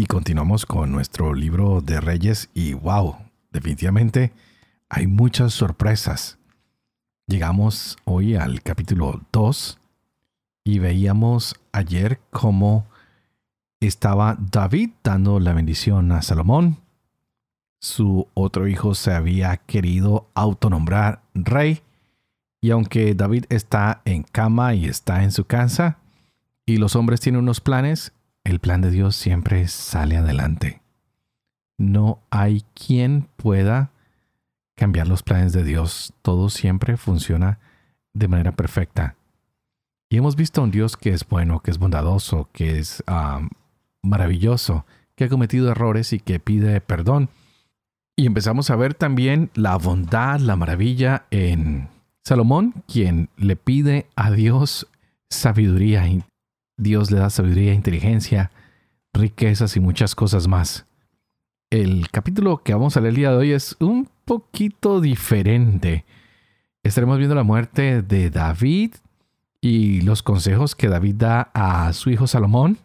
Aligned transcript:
Y 0.00 0.06
continuamos 0.06 0.64
con 0.64 0.90
nuestro 0.92 1.34
libro 1.34 1.82
de 1.82 2.00
Reyes 2.00 2.48
y 2.54 2.72
wow, 2.72 3.16
definitivamente 3.52 4.32
hay 4.88 5.06
muchas 5.06 5.52
sorpresas. 5.52 6.38
Llegamos 7.26 7.98
hoy 8.06 8.34
al 8.34 8.62
capítulo 8.62 9.20
2 9.30 9.78
y 10.64 10.78
veíamos 10.78 11.54
ayer 11.72 12.18
cómo 12.30 12.86
estaba 13.78 14.38
David 14.40 14.88
dando 15.04 15.38
la 15.38 15.52
bendición 15.52 16.12
a 16.12 16.22
Salomón. 16.22 16.78
Su 17.78 18.26
otro 18.32 18.68
hijo 18.68 18.94
se 18.94 19.12
había 19.12 19.58
querido 19.58 20.30
autonombrar 20.32 21.20
rey 21.34 21.82
y 22.62 22.70
aunque 22.70 23.14
David 23.14 23.44
está 23.50 24.00
en 24.06 24.22
cama 24.22 24.72
y 24.72 24.86
está 24.86 25.24
en 25.24 25.30
su 25.30 25.44
casa 25.44 25.98
y 26.64 26.78
los 26.78 26.96
hombres 26.96 27.20
tienen 27.20 27.42
unos 27.42 27.60
planes, 27.60 28.14
el 28.44 28.60
plan 28.60 28.80
de 28.80 28.90
Dios 28.90 29.16
siempre 29.16 29.68
sale 29.68 30.16
adelante. 30.16 30.82
No 31.78 32.20
hay 32.30 32.64
quien 32.74 33.28
pueda 33.36 33.90
cambiar 34.76 35.08
los 35.08 35.22
planes 35.22 35.52
de 35.52 35.64
Dios. 35.64 36.12
Todo 36.22 36.48
siempre 36.50 36.96
funciona 36.96 37.58
de 38.12 38.28
manera 38.28 38.52
perfecta. 38.52 39.16
Y 40.10 40.16
hemos 40.16 40.36
visto 40.36 40.60
a 40.60 40.64
un 40.64 40.70
Dios 40.70 40.96
que 40.96 41.10
es 41.10 41.26
bueno, 41.28 41.60
que 41.60 41.70
es 41.70 41.78
bondadoso, 41.78 42.48
que 42.52 42.78
es 42.78 43.02
maravilloso, 44.02 44.84
que 45.14 45.24
ha 45.24 45.28
cometido 45.28 45.70
errores 45.70 46.12
y 46.12 46.20
que 46.20 46.40
pide 46.40 46.80
perdón. 46.80 47.28
Y 48.16 48.26
empezamos 48.26 48.70
a 48.70 48.76
ver 48.76 48.94
también 48.94 49.50
la 49.54 49.76
bondad, 49.76 50.40
la 50.40 50.56
maravilla 50.56 51.26
en 51.30 51.88
Salomón, 52.24 52.84
quien 52.86 53.30
le 53.36 53.56
pide 53.56 54.08
a 54.16 54.30
Dios 54.30 54.88
sabiduría 55.30 56.02
Dios 56.80 57.10
le 57.10 57.18
da 57.18 57.28
sabiduría, 57.28 57.74
inteligencia, 57.74 58.50
riquezas 59.12 59.76
y 59.76 59.80
muchas 59.80 60.14
cosas 60.14 60.48
más. 60.48 60.86
El 61.68 62.10
capítulo 62.10 62.62
que 62.62 62.72
vamos 62.72 62.96
a 62.96 63.00
leer 63.00 63.10
el 63.10 63.16
día 63.16 63.30
de 63.30 63.36
hoy 63.36 63.52
es 63.52 63.76
un 63.80 64.08
poquito 64.24 65.00
diferente. 65.00 66.04
Estaremos 66.82 67.18
viendo 67.18 67.34
la 67.34 67.42
muerte 67.42 68.00
de 68.00 68.30
David 68.30 68.94
y 69.60 70.00
los 70.00 70.22
consejos 70.22 70.74
que 70.74 70.88
David 70.88 71.16
da 71.16 71.50
a 71.52 71.92
su 71.92 72.10
hijo 72.10 72.26
Salomón. 72.26 72.78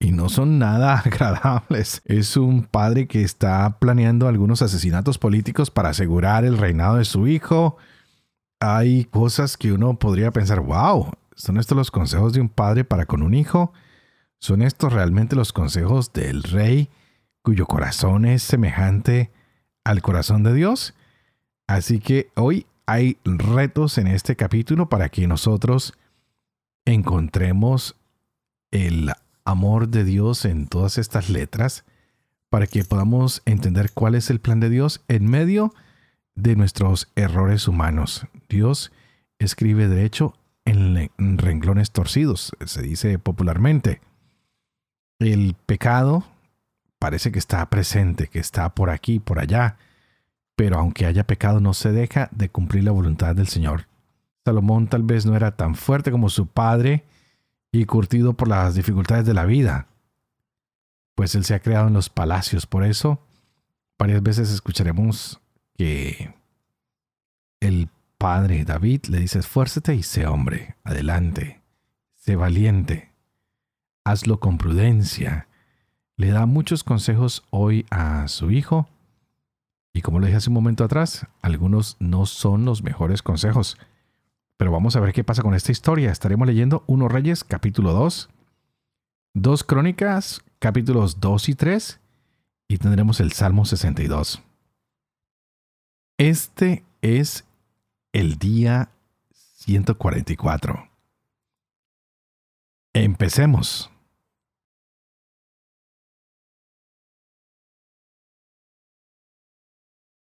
Y 0.00 0.10
no 0.10 0.30
son 0.30 0.58
nada 0.58 0.98
agradables. 1.04 2.00
Es 2.06 2.38
un 2.38 2.62
padre 2.62 3.06
que 3.06 3.22
está 3.22 3.78
planeando 3.78 4.28
algunos 4.28 4.62
asesinatos 4.62 5.18
políticos 5.18 5.70
para 5.70 5.90
asegurar 5.90 6.46
el 6.46 6.56
reinado 6.56 6.96
de 6.96 7.04
su 7.04 7.28
hijo. 7.28 7.76
Hay 8.60 9.04
cosas 9.04 9.58
que 9.58 9.72
uno 9.72 9.98
podría 9.98 10.30
pensar, 10.30 10.60
wow, 10.60 11.12
¿Son 11.36 11.56
estos 11.56 11.76
los 11.76 11.90
consejos 11.90 12.32
de 12.32 12.40
un 12.40 12.48
padre 12.48 12.84
para 12.84 13.06
con 13.06 13.22
un 13.22 13.34
hijo? 13.34 13.72
¿Son 14.38 14.62
estos 14.62 14.92
realmente 14.92 15.36
los 15.36 15.52
consejos 15.52 16.12
del 16.12 16.42
rey 16.42 16.88
cuyo 17.42 17.66
corazón 17.66 18.24
es 18.24 18.42
semejante 18.42 19.30
al 19.84 20.02
corazón 20.02 20.42
de 20.42 20.54
Dios? 20.54 20.94
Así 21.66 22.00
que 22.00 22.30
hoy 22.34 22.66
hay 22.86 23.18
retos 23.24 23.98
en 23.98 24.08
este 24.08 24.36
capítulo 24.36 24.88
para 24.88 25.08
que 25.08 25.26
nosotros 25.26 25.94
encontremos 26.84 27.96
el 28.70 29.12
amor 29.44 29.88
de 29.88 30.04
Dios 30.04 30.44
en 30.44 30.66
todas 30.66 30.98
estas 30.98 31.30
letras, 31.30 31.84
para 32.48 32.66
que 32.66 32.84
podamos 32.84 33.42
entender 33.44 33.92
cuál 33.92 34.14
es 34.14 34.28
el 34.28 34.40
plan 34.40 34.60
de 34.60 34.68
Dios 34.68 35.02
en 35.08 35.26
medio 35.26 35.72
de 36.34 36.56
nuestros 36.56 37.08
errores 37.16 37.68
humanos. 37.68 38.26
Dios 38.48 38.92
escribe 39.38 39.88
derecho 39.88 40.34
en 40.64 41.38
renglones 41.38 41.90
torcidos, 41.90 42.52
se 42.64 42.82
dice 42.82 43.18
popularmente. 43.18 44.00
El 45.18 45.54
pecado 45.66 46.24
parece 46.98 47.32
que 47.32 47.38
está 47.38 47.68
presente, 47.68 48.28
que 48.28 48.38
está 48.38 48.74
por 48.74 48.90
aquí, 48.90 49.18
por 49.18 49.40
allá, 49.40 49.76
pero 50.54 50.78
aunque 50.78 51.06
haya 51.06 51.26
pecado 51.26 51.60
no 51.60 51.74
se 51.74 51.90
deja 51.90 52.28
de 52.30 52.48
cumplir 52.48 52.84
la 52.84 52.92
voluntad 52.92 53.34
del 53.34 53.48
Señor. 53.48 53.86
Salomón 54.44 54.88
tal 54.88 55.02
vez 55.02 55.26
no 55.26 55.36
era 55.36 55.56
tan 55.56 55.74
fuerte 55.74 56.10
como 56.10 56.28
su 56.28 56.46
padre 56.46 57.04
y 57.72 57.84
curtido 57.86 58.34
por 58.34 58.48
las 58.48 58.74
dificultades 58.74 59.26
de 59.26 59.34
la 59.34 59.44
vida, 59.44 59.86
pues 61.14 61.34
él 61.34 61.44
se 61.44 61.54
ha 61.54 61.60
creado 61.60 61.88
en 61.88 61.94
los 61.94 62.10
palacios, 62.10 62.66
por 62.66 62.84
eso 62.84 63.20
varias 63.98 64.22
veces 64.22 64.50
escucharemos 64.50 65.40
que 65.76 66.34
el 67.60 67.88
padre 68.22 68.64
David 68.64 69.06
le 69.08 69.18
dice, 69.18 69.40
esfuérzate 69.40 69.96
y 69.96 70.04
sé 70.04 70.28
hombre, 70.28 70.76
adelante, 70.84 71.60
sé 72.14 72.36
valiente, 72.36 73.10
hazlo 74.04 74.38
con 74.38 74.58
prudencia. 74.58 75.48
Le 76.16 76.30
da 76.30 76.46
muchos 76.46 76.84
consejos 76.84 77.42
hoy 77.50 77.84
a 77.90 78.28
su 78.28 78.52
hijo. 78.52 78.88
Y 79.92 80.02
como 80.02 80.20
lo 80.20 80.26
dije 80.26 80.36
hace 80.36 80.50
un 80.50 80.54
momento 80.54 80.84
atrás, 80.84 81.26
algunos 81.40 81.96
no 81.98 82.24
son 82.26 82.64
los 82.64 82.84
mejores 82.84 83.22
consejos. 83.22 83.76
Pero 84.56 84.70
vamos 84.70 84.94
a 84.94 85.00
ver 85.00 85.12
qué 85.12 85.24
pasa 85.24 85.42
con 85.42 85.54
esta 85.56 85.72
historia. 85.72 86.12
Estaremos 86.12 86.46
leyendo 86.46 86.84
1 86.86 87.08
Reyes 87.08 87.42
capítulo 87.42 87.92
2, 87.92 88.30
2 89.34 89.64
Crónicas 89.64 90.44
capítulos 90.60 91.18
2 91.18 91.48
y 91.48 91.54
3 91.56 92.00
y 92.68 92.78
tendremos 92.78 93.18
el 93.18 93.32
Salmo 93.32 93.64
62. 93.64 94.40
Este 96.18 96.84
es 97.00 97.46
el 98.12 98.36
día 98.38 98.90
144. 99.32 100.90
Empecemos. 102.92 103.90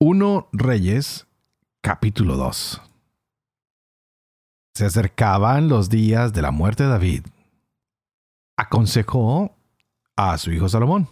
Uno 0.01 0.49
Reyes, 0.53 1.27
capítulo 1.81 2.37
2. 2.37 2.83
Se 4.75 4.85
acercaban 4.85 5.69
los 5.69 5.89
días 5.89 6.33
de 6.33 6.43
la 6.43 6.51
muerte 6.51 6.85
de 6.85 6.89
David. 6.89 7.27
Aconsejó 8.57 9.57
a 10.17 10.37
su 10.39 10.53
hijo 10.53 10.69
Salomón. 10.69 11.09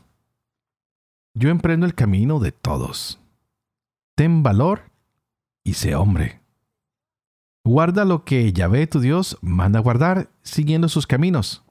Yo 1.34 1.48
emprendo 1.50 1.86
el 1.86 1.94
camino 1.94 2.40
de 2.40 2.50
todos. 2.50 3.20
Ten 4.16 4.42
valor 4.42 4.90
y 5.62 5.74
sé 5.74 5.94
hombre. 5.94 6.40
Guarda 7.66 8.04
lo 8.04 8.22
que 8.22 8.52
Yahvé 8.52 8.86
tu 8.86 9.00
Dios 9.00 9.38
manda 9.42 9.80
guardar 9.80 10.30
siguiendo 10.44 10.88
sus 10.88 11.04
caminos, 11.04 11.64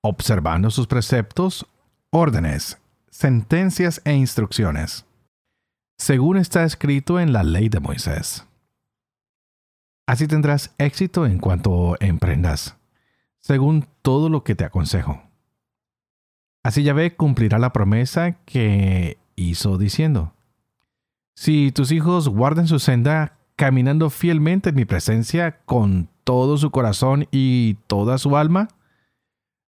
observando 0.00 0.72
sus 0.72 0.88
preceptos, 0.88 1.64
órdenes, 2.10 2.78
sentencias 3.10 4.02
e 4.04 4.12
instrucciones, 4.14 5.06
según 5.98 6.36
está 6.36 6.64
escrito 6.64 7.20
en 7.20 7.32
la 7.32 7.44
ley 7.44 7.68
de 7.68 7.78
Moisés. 7.78 8.44
Así 10.04 10.26
tendrás 10.26 10.74
éxito 10.78 11.26
en 11.26 11.38
cuanto 11.38 11.94
emprendas, 12.00 12.76
según 13.38 13.86
todo 14.02 14.28
lo 14.28 14.42
que 14.42 14.56
te 14.56 14.64
aconsejo. 14.64 15.22
Así 16.64 16.82
Yahvé 16.82 17.14
cumplirá 17.14 17.60
la 17.60 17.72
promesa 17.72 18.32
que 18.46 19.16
hizo 19.36 19.78
diciendo, 19.78 20.32
si 21.36 21.70
tus 21.70 21.92
hijos 21.92 22.28
guardan 22.28 22.66
su 22.66 22.80
senda 22.80 23.35
caminando 23.56 24.10
fielmente 24.10 24.68
en 24.68 24.76
mi 24.76 24.84
presencia 24.84 25.58
con 25.64 26.08
todo 26.24 26.58
su 26.58 26.70
corazón 26.70 27.26
y 27.30 27.74
toda 27.86 28.18
su 28.18 28.36
alma, 28.36 28.68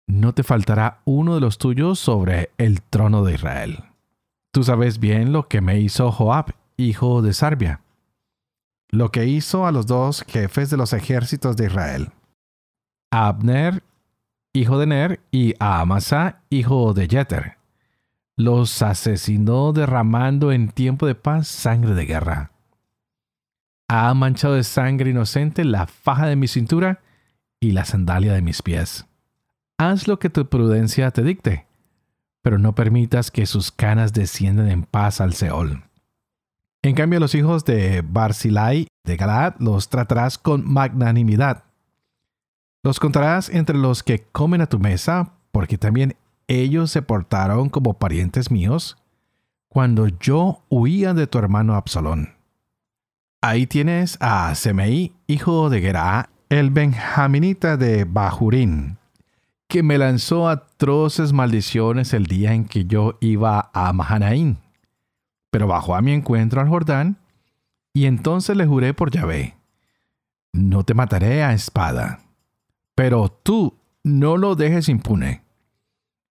no 0.08 0.34
te 0.34 0.44
faltará 0.44 1.02
uno 1.06 1.36
de 1.36 1.42
los 1.42 1.58
tuyos 1.58 2.00
sobre 2.00 2.50
el 2.58 2.82
trono 2.82 3.24
de 3.24 3.36
Israel. 3.36 3.84
Tú 4.52 4.64
sabes 4.64 5.00
bien 5.00 5.32
lo 5.32 5.48
que 5.48 5.62
me 5.62 5.80
hizo 5.80 6.12
Joab, 6.12 6.56
hijo 6.78 7.22
de 7.22 7.34
Sarbia, 7.34 7.82
lo 8.90 9.12
que 9.12 9.26
hizo 9.26 9.66
a 9.68 9.72
los 9.72 9.86
dos 9.86 10.24
jefes 10.28 10.70
de 10.70 10.78
los 10.78 10.94
ejércitos 10.94 11.58
de 11.58 11.68
Israel, 11.68 12.12
a 13.12 13.28
Abner, 13.28 13.84
hijo 14.54 14.80
de 14.80 14.88
Ner, 14.88 15.20
y 15.32 15.54
a 15.60 15.82
Amasa, 15.82 16.42
hijo 16.50 16.94
de 16.94 17.08
Jeter. 17.08 17.58
Los 18.38 18.82
asesinó 18.82 19.74
derramando 19.74 20.52
en 20.52 20.70
tiempo 20.70 21.06
de 21.06 21.16
paz 21.16 21.48
sangre 21.48 21.94
de 21.94 22.06
guerra 22.06 22.55
ha 23.88 24.14
manchado 24.14 24.56
de 24.56 24.64
sangre 24.64 25.12
inocente 25.12 25.64
la 25.64 25.88
faja 25.88 26.28
de 26.28 26.36
mi 26.36 26.48
cintura 26.48 27.02
y 27.60 27.72
la 27.72 27.86
sandalia 27.86 28.34
de 28.34 28.42
mis 28.42 28.62
pies. 28.62 29.06
Haz 29.78 30.08
lo 30.08 30.20
que 30.20 30.30
tu 30.30 30.48
prudencia 30.48 31.12
te 31.12 31.22
dicte, 31.22 31.68
pero 32.42 32.58
no 32.58 32.76
permitas 32.76 33.32
que 33.32 33.46
sus 33.46 33.72
canas 33.72 34.14
desciendan 34.14 34.70
en 34.70 34.84
paz 34.84 35.22
al 35.22 35.34
Seol. 35.34 35.84
En 36.82 36.96
cambio, 36.96 37.20
los 37.20 37.34
hijos 37.34 37.66
de 37.66 38.04
Barzilai 38.08 38.88
de 39.04 39.18
Galaad 39.18 39.56
los 39.60 39.90
tratarás 39.90 40.38
con 40.38 40.64
magnanimidad. 40.72 41.64
Los 42.84 43.00
contarás 43.00 43.50
entre 43.50 43.78
los 43.78 44.04
que 44.04 44.24
comen 44.32 44.62
a 44.62 44.68
tu 44.68 44.78
mesa, 44.78 45.34
porque 45.52 45.80
también 45.80 46.16
ellos 46.48 46.92
se 46.92 47.02
portaron 47.02 47.70
como 47.70 47.96
parientes 47.96 48.52
míos 48.52 48.98
cuando 49.68 50.08
yo 50.08 50.64
huía 50.70 51.14
de 51.16 51.26
tu 51.26 51.40
hermano 51.40 51.74
Absalón. 51.74 52.35
Ahí 53.47 53.68
tienes 53.68 54.18
a 54.21 54.56
Semei, 54.56 55.13
hijo 55.27 55.69
de 55.69 55.80
Gerá, 55.80 56.31
el 56.50 56.71
benjaminita 56.71 57.77
de 57.77 58.03
Bahurín, 58.03 58.97
que 59.68 59.83
me 59.83 60.00
lanzó 60.00 60.50
atroces 60.50 61.31
maldiciones 61.31 62.15
el 62.15 62.25
día 62.25 62.56
en 62.56 62.65
que 62.65 62.86
yo 62.86 63.19
iba 63.21 63.69
a 63.71 63.94
Mahanaín. 63.94 64.57
Pero 65.51 65.68
bajó 65.68 65.94
a 65.94 66.01
mi 66.01 66.13
encuentro 66.13 66.59
al 66.59 66.69
Jordán, 66.69 67.18
y 67.94 68.07
entonces 68.07 68.57
le 68.57 68.65
juré 68.65 68.95
por 68.95 69.12
Yahvé, 69.12 69.53
no 70.51 70.83
te 70.83 70.95
mataré 70.95 71.44
a 71.44 71.53
espada, 71.53 72.21
pero 72.95 73.30
tú 73.30 73.77
no 74.03 74.38
lo 74.38 74.56
dejes 74.56 74.89
impune. 74.89 75.44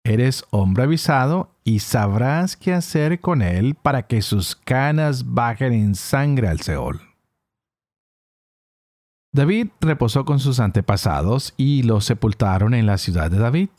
Eres 0.04 0.46
hombre 0.50 0.82
avisado 0.82 1.52
y 1.64 1.80
sabrás 1.80 2.58
qué 2.58 2.74
hacer 2.74 3.20
con 3.20 3.42
él 3.42 3.76
para 3.76 4.04
que 4.04 4.22
sus 4.22 4.56
canas 4.56 5.34
bajen 5.34 5.74
en 5.74 5.96
sangre 5.96 6.48
al 6.48 6.60
Seol. 6.62 7.02
David 9.34 9.70
reposó 9.82 10.26
con 10.26 10.40
sus 10.40 10.60
antepasados 10.60 11.54
y 11.58 11.84
los 11.84 12.06
sepultaron 12.06 12.74
en 12.74 12.86
la 12.86 12.98
ciudad 12.98 13.32
de 13.32 13.40
David. 13.40 13.70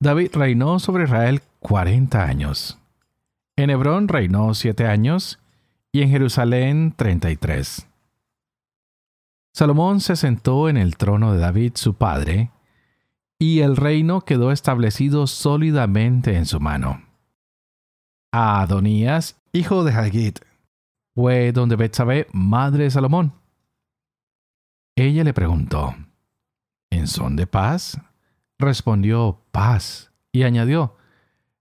David 0.00 0.30
reinó 0.34 0.78
sobre 0.78 1.04
Israel 1.04 1.42
cuarenta 1.58 2.24
años. 2.24 2.78
En 3.56 3.70
Hebrón 3.70 4.08
reinó 4.08 4.54
siete 4.54 4.86
años 4.86 5.40
y 5.92 6.02
en 6.02 6.10
Jerusalén 6.10 6.92
treinta 6.96 7.30
y 7.30 7.36
tres. 7.36 7.88
Salomón 9.52 10.00
se 10.00 10.16
sentó 10.16 10.68
en 10.68 10.76
el 10.76 10.96
trono 10.96 11.32
de 11.32 11.38
David 11.38 11.72
su 11.76 11.94
padre, 11.94 12.50
y 13.38 13.60
el 13.60 13.76
reino 13.76 14.22
quedó 14.22 14.52
establecido 14.52 15.26
sólidamente 15.26 16.36
en 16.36 16.46
su 16.46 16.60
mano. 16.60 17.02
A 18.32 18.62
Adonías, 18.62 19.40
hijo 19.52 19.84
de 19.84 19.92
Hagit, 19.92 20.40
fue 21.14 21.52
donde 21.52 21.76
Betsabé, 21.76 22.26
madre 22.32 22.84
de 22.84 22.90
Salomón. 22.90 23.34
Ella 24.96 25.24
le 25.24 25.34
preguntó, 25.34 25.94
¿En 26.90 27.06
son 27.06 27.36
de 27.36 27.46
paz? 27.46 28.00
Respondió, 28.58 29.42
paz, 29.50 30.12
y 30.32 30.44
añadió, 30.44 30.96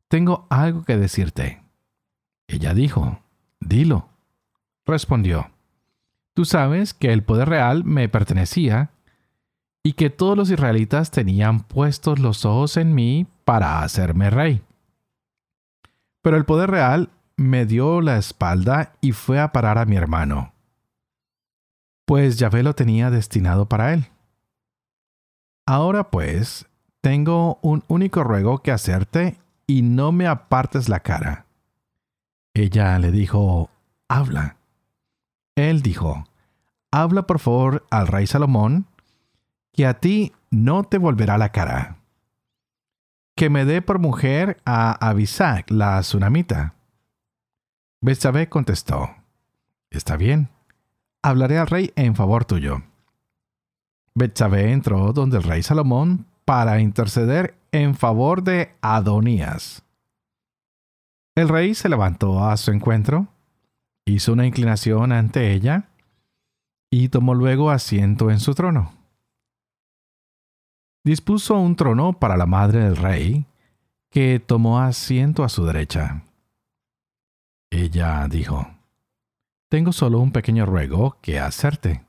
Tengo 0.08 0.48
algo 0.50 0.84
que 0.84 0.98
decirte. 0.98 1.64
Ella 2.48 2.74
dijo, 2.74 3.20
Dilo. 3.60 4.10
Respondió, 4.86 5.52
Tú 6.34 6.46
sabes 6.46 6.94
que 6.94 7.14
el 7.14 7.24
poder 7.24 7.50
real 7.50 7.84
me 7.84 8.10
pertenecía 8.10 8.93
y 9.84 9.94
que 9.94 10.10
todos 10.10 10.38
los 10.38 10.50
israelitas 10.50 11.12
tenían 11.12 11.62
puestos 11.62 12.20
los 12.20 12.46
ojos 12.46 12.78
en 12.78 12.96
mí 12.96 13.28
para 13.46 13.84
hacerme 13.84 14.30
rey. 14.30 14.62
Pero 16.22 16.38
el 16.38 16.46
poder 16.46 16.72
real 16.72 17.10
me 17.36 17.66
dio 17.66 18.00
la 18.02 18.18
espalda 18.18 18.94
y 19.02 19.12
fue 19.12 19.40
a 19.40 19.52
parar 19.52 19.78
a 19.78 19.86
mi 19.86 19.98
hermano 19.98 20.54
pues 22.06 22.38
Yahvé 22.38 22.64
lo 22.64 22.76
tenía 22.76 23.10
destinado 23.10 23.68
para 23.68 23.94
él. 23.94 24.08
Ahora 25.66 26.10
pues, 26.10 26.68
tengo 27.02 27.60
un 27.62 27.84
único 27.88 28.24
ruego 28.24 28.60
que 28.60 28.72
hacerte 28.72 29.38
y 29.66 29.82
no 29.82 30.12
me 30.12 30.28
apartes 30.28 30.90
la 30.90 31.00
cara. 31.00 31.46
Ella 32.54 33.00
le 33.00 33.12
dijo, 33.12 33.70
habla. 34.08 34.58
Él 35.56 35.82
dijo, 35.82 36.26
habla 36.92 37.26
por 37.26 37.40
favor 37.40 37.86
al 37.90 38.08
rey 38.08 38.28
Salomón, 38.28 38.86
que 39.74 39.86
a 39.86 40.00
ti 40.00 40.32
no 40.50 40.84
te 40.84 40.98
volverá 40.98 41.38
la 41.38 41.50
cara. 41.50 41.98
Que 43.36 43.50
me 43.50 43.66
dé 43.66 43.82
por 43.82 44.00
mujer 44.00 44.62
a 44.66 44.92
Abisac, 45.10 45.70
la 45.72 46.00
tsunamita. 46.02 46.76
Betsabé 48.02 48.48
contestó, 48.48 49.10
está 49.90 50.16
bien 50.16 50.50
hablaré 51.24 51.58
al 51.58 51.68
rey 51.68 51.92
en 51.96 52.16
favor 52.16 52.46
tuyo. 52.46 52.84
Betsabé 54.14 54.72
entró 54.72 55.14
donde 55.14 55.38
el 55.38 55.44
rey 55.44 55.64
Salomón 55.64 56.28
para 56.46 56.80
interceder 56.82 57.56
en 57.72 57.96
favor 57.96 58.44
de 58.44 58.76
Adonías. 58.82 59.84
El 61.36 61.50
rey 61.50 61.74
se 61.74 61.90
levantó 61.90 62.46
a 62.46 62.56
su 62.58 62.70
encuentro, 62.70 63.28
hizo 64.06 64.34
una 64.34 64.46
inclinación 64.46 65.12
ante 65.12 65.52
ella 65.54 65.90
y 66.92 67.10
tomó 67.10 67.34
luego 67.34 67.72
asiento 67.72 68.30
en 68.30 68.40
su 68.40 68.54
trono. 68.54 68.92
Dispuso 71.06 71.56
un 71.58 71.76
trono 71.76 72.14
para 72.14 72.38
la 72.38 72.46
madre 72.46 72.80
del 72.80 72.96
rey, 72.96 73.46
que 74.10 74.40
tomó 74.40 74.80
asiento 74.80 75.44
a 75.44 75.50
su 75.50 75.66
derecha. 75.66 76.24
Ella 77.72 78.28
dijo, 78.30 78.68
tengo 79.70 79.92
solo 79.92 80.20
un 80.20 80.32
pequeño 80.32 80.66
ruego 80.68 81.18
que 81.22 81.40
hacerte. 81.40 82.06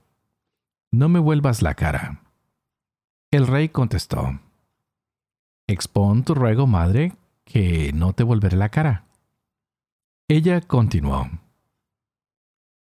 No 0.93 1.09
me 1.09 1.19
vuelvas 1.19 1.63
la 1.63 1.75
cara. 1.75 2.21
El 3.33 3.47
rey 3.47 3.71
contestó, 3.71 4.39
Expón 5.67 6.25
tu 6.25 6.35
ruego, 6.35 6.67
madre, 6.67 7.15
que 7.45 7.91
no 7.95 8.13
te 8.13 8.23
volveré 8.23 8.57
la 8.57 8.69
cara. 8.69 9.07
Ella 10.29 10.61
continuó, 10.61 11.31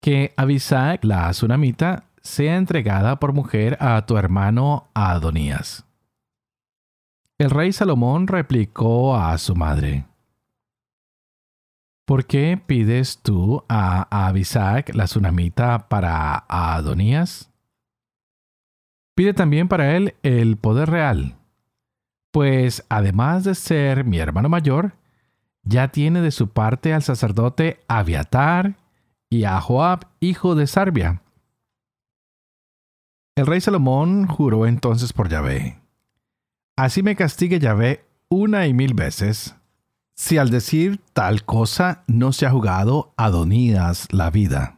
Que 0.01 0.33
Abisac, 0.35 1.03
la 1.05 1.31
tsunamita, 1.31 2.03
sea 2.21 2.57
entregada 2.57 3.17
por 3.19 3.31
mujer 3.31 3.77
a 3.79 4.05
tu 4.05 4.17
hermano 4.17 4.89
Adonías. 4.93 5.84
El 7.37 7.49
rey 7.49 7.73
Salomón 7.73 8.27
replicó 8.27 9.17
a 9.17 9.37
su 9.37 9.55
madre, 9.55 10.05
¿Por 12.05 12.25
qué 12.25 12.61
pides 12.65 13.21
tú 13.23 13.65
a 13.67 14.27
Abisac 14.27 14.95
la 14.95 15.03
tsunamita 15.03 15.89
para 15.89 16.45
Adonías? 16.47 17.51
Pide 19.15 19.33
también 19.33 19.67
para 19.67 19.97
él 19.97 20.15
el 20.23 20.55
poder 20.55 20.89
real, 20.89 21.35
pues 22.31 22.85
además 22.87 23.43
de 23.43 23.55
ser 23.55 24.05
mi 24.05 24.19
hermano 24.19 24.47
mayor, 24.47 24.93
ya 25.63 25.89
tiene 25.89 26.21
de 26.21 26.31
su 26.31 26.49
parte 26.49 26.93
al 26.93 27.03
sacerdote 27.03 27.81
Abiatar 27.89 28.77
y 29.29 29.43
a 29.43 29.59
Joab, 29.59 30.07
hijo 30.21 30.55
de 30.55 30.67
Sarbia. 30.67 31.21
El 33.35 33.45
rey 33.45 33.59
Salomón 33.59 34.27
juró 34.27 34.67
entonces 34.67 35.11
por 35.11 35.27
Yahvé. 35.27 35.84
Así 36.77 37.03
me 37.03 37.15
castigue 37.15 37.59
Yahvé 37.59 38.03
una 38.29 38.67
y 38.67 38.73
mil 38.73 38.93
veces 38.93 39.55
si 40.15 40.37
al 40.37 40.49
decir 40.49 41.01
tal 41.13 41.43
cosa 41.43 42.03
no 42.07 42.31
se 42.31 42.45
ha 42.45 42.51
jugado 42.51 43.13
Adonías 43.17 44.07
la 44.11 44.29
vida. 44.29 44.77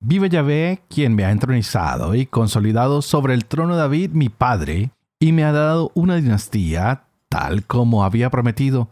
Vive 0.00 0.28
Yahvé 0.28 0.82
quien 0.88 1.14
me 1.14 1.24
ha 1.24 1.30
entronizado 1.30 2.14
y 2.14 2.26
consolidado 2.26 3.00
sobre 3.00 3.34
el 3.34 3.46
trono 3.46 3.74
de 3.74 3.80
David 3.80 4.10
mi 4.10 4.28
padre, 4.28 4.90
y 5.18 5.32
me 5.32 5.44
ha 5.44 5.52
dado 5.52 5.90
una 5.94 6.16
dinastía 6.16 7.04
tal 7.28 7.64
como 7.64 8.04
había 8.04 8.30
prometido, 8.30 8.90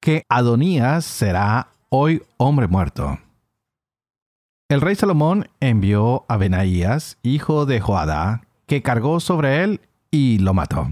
que 0.00 0.24
Adonías 0.28 1.04
será 1.04 1.68
hoy 1.90 2.22
hombre 2.38 2.66
muerto. 2.66 3.18
El 4.68 4.80
rey 4.80 4.96
Salomón 4.96 5.48
envió 5.60 6.24
a 6.28 6.38
Benaías, 6.38 7.18
hijo 7.22 7.66
de 7.66 7.80
Joadá, 7.80 8.42
que 8.66 8.82
cargó 8.82 9.20
sobre 9.20 9.62
él 9.62 9.80
y 10.10 10.38
lo 10.38 10.54
mató. 10.54 10.88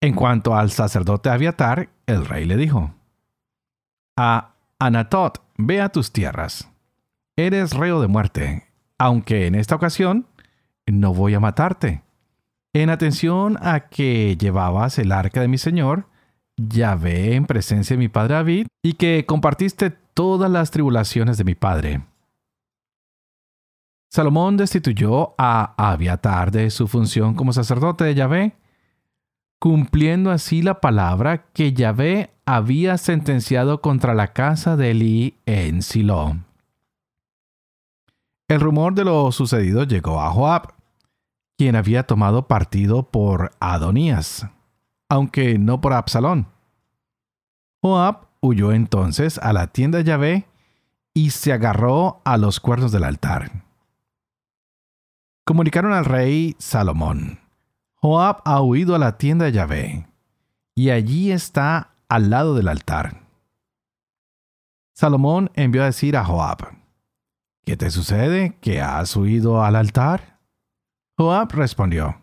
En 0.00 0.14
cuanto 0.14 0.54
al 0.54 0.70
sacerdote 0.70 1.28
Abiatar, 1.28 1.88
el 2.06 2.24
rey 2.24 2.44
le 2.44 2.56
dijo, 2.56 2.94
A 4.16 4.54
Anatot, 4.78 5.42
ve 5.56 5.80
a 5.80 5.88
tus 5.88 6.12
tierras. 6.12 6.70
Eres 7.36 7.72
reo 7.72 8.00
de 8.00 8.06
muerte, 8.06 8.68
aunque 8.96 9.46
en 9.46 9.56
esta 9.56 9.74
ocasión 9.74 10.26
no 10.86 11.14
voy 11.14 11.34
a 11.34 11.40
matarte. 11.40 12.02
En 12.72 12.90
atención 12.90 13.58
a 13.60 13.88
que 13.88 14.36
llevabas 14.36 14.98
el 14.98 15.10
arca 15.10 15.40
de 15.40 15.48
mi 15.48 15.58
señor, 15.58 16.06
ya 16.56 16.94
ve 16.94 17.34
en 17.34 17.46
presencia 17.46 17.94
de 17.96 17.98
mi 17.98 18.08
padre 18.08 18.34
David, 18.34 18.66
y 18.82 18.94
que 18.94 19.26
compartiste 19.26 19.90
todas 19.90 20.50
las 20.50 20.70
tribulaciones 20.70 21.38
de 21.38 21.44
mi 21.44 21.56
padre. 21.56 22.02
Salomón 24.10 24.56
destituyó 24.56 25.34
a 25.38 25.74
Abiatar 25.76 26.52
de 26.52 26.70
su 26.70 26.86
función 26.86 27.34
como 27.34 27.52
sacerdote 27.52 28.04
de 28.04 28.14
Yahvé 28.14 28.56
cumpliendo 29.58 30.30
así 30.30 30.62
la 30.62 30.80
palabra 30.80 31.46
que 31.52 31.72
Yahvé 31.72 32.30
había 32.46 32.96
sentenciado 32.98 33.80
contra 33.80 34.14
la 34.14 34.32
casa 34.32 34.76
de 34.76 34.90
Eli 34.92 35.38
en 35.46 35.82
Silo. 35.82 36.36
El 38.48 38.60
rumor 38.60 38.94
de 38.94 39.04
lo 39.04 39.30
sucedido 39.32 39.84
llegó 39.84 40.20
a 40.20 40.30
Joab, 40.30 40.74
quien 41.58 41.76
había 41.76 42.04
tomado 42.04 42.46
partido 42.46 43.10
por 43.10 43.52
Adonías, 43.60 44.46
aunque 45.08 45.58
no 45.58 45.80
por 45.80 45.92
Absalón, 45.92 46.46
Joab 47.82 48.26
huyó 48.40 48.72
entonces 48.72 49.38
a 49.38 49.52
la 49.52 49.68
tienda 49.68 49.98
de 49.98 50.04
Yahvé 50.04 50.46
y 51.14 51.30
se 51.30 51.52
agarró 51.52 52.20
a 52.24 52.36
los 52.36 52.60
cuernos 52.60 52.92
del 52.92 53.04
altar. 53.04 53.64
Comunicaron 55.44 55.92
al 55.92 56.04
rey 56.04 56.56
Salomón. 56.58 57.40
Joab 58.00 58.42
ha 58.44 58.62
huido 58.62 58.94
a 58.94 58.98
la 58.98 59.18
tienda 59.18 59.46
de 59.46 59.52
Yahvé, 59.52 60.06
y 60.74 60.90
allí 60.90 61.32
está 61.32 61.94
al 62.08 62.30
lado 62.30 62.54
del 62.54 62.68
altar. 62.68 63.22
Salomón 64.94 65.50
envió 65.54 65.82
a 65.82 65.86
decir 65.86 66.16
a 66.16 66.24
Joab, 66.24 66.76
¿Qué 67.64 67.76
te 67.76 67.90
sucede 67.90 68.56
que 68.60 68.80
has 68.80 69.14
huido 69.14 69.62
al 69.62 69.76
altar? 69.76 70.38
Joab 71.18 71.52
respondió, 71.52 72.22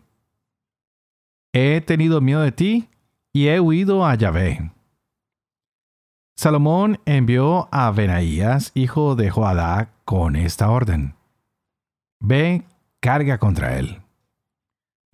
He 1.52 1.80
tenido 1.82 2.20
miedo 2.20 2.40
de 2.40 2.52
ti 2.52 2.88
y 3.32 3.48
he 3.48 3.60
huido 3.60 4.04
a 4.04 4.14
Yahvé. 4.14 4.72
Salomón 6.36 7.00
envió 7.04 7.68
a 7.70 7.90
Benaías, 7.90 8.72
hijo 8.74 9.14
de 9.14 9.30
Joadá, 9.30 9.92
con 10.04 10.36
esta 10.36 10.70
orden. 10.70 11.14
Ve, 12.20 12.64
carga 13.00 13.38
contra 13.38 13.78
él. 13.78 14.02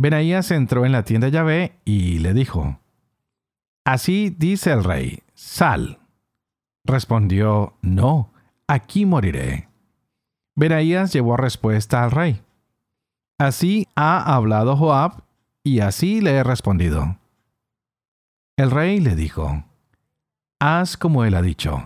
Benaías 0.03 0.51
entró 0.51 0.85
en 0.85 0.91
la 0.91 1.05
tienda 1.05 1.29
Yahvé 1.29 1.79
y 1.85 2.19
le 2.19 2.35
dijo, 2.35 2.81
Así 3.85 4.35
dice 4.37 4.73
el 4.73 4.83
rey, 4.83 5.23
sal. 5.35 6.01
Respondió, 6.85 7.75
No, 7.83 8.33
aquí 8.67 9.07
moriré. 9.07 9.69
Benaías 10.57 11.13
llevó 11.13 11.37
respuesta 11.37 12.03
al 12.03 12.11
rey. 12.11 12.43
Así 13.39 13.87
ha 13.95 14.35
hablado 14.35 14.77
Joab, 14.77 15.23
y 15.63 15.79
así 15.79 16.21
le 16.21 16.33
he 16.33 16.43
respondido. 16.43 17.19
El 18.57 18.73
rey 18.73 18.99
le 18.99 19.15
dijo, 19.15 19.63
haz 20.59 20.97
como 20.97 21.25
él 21.25 21.37
ha 21.37 21.43
dicho, 21.43 21.81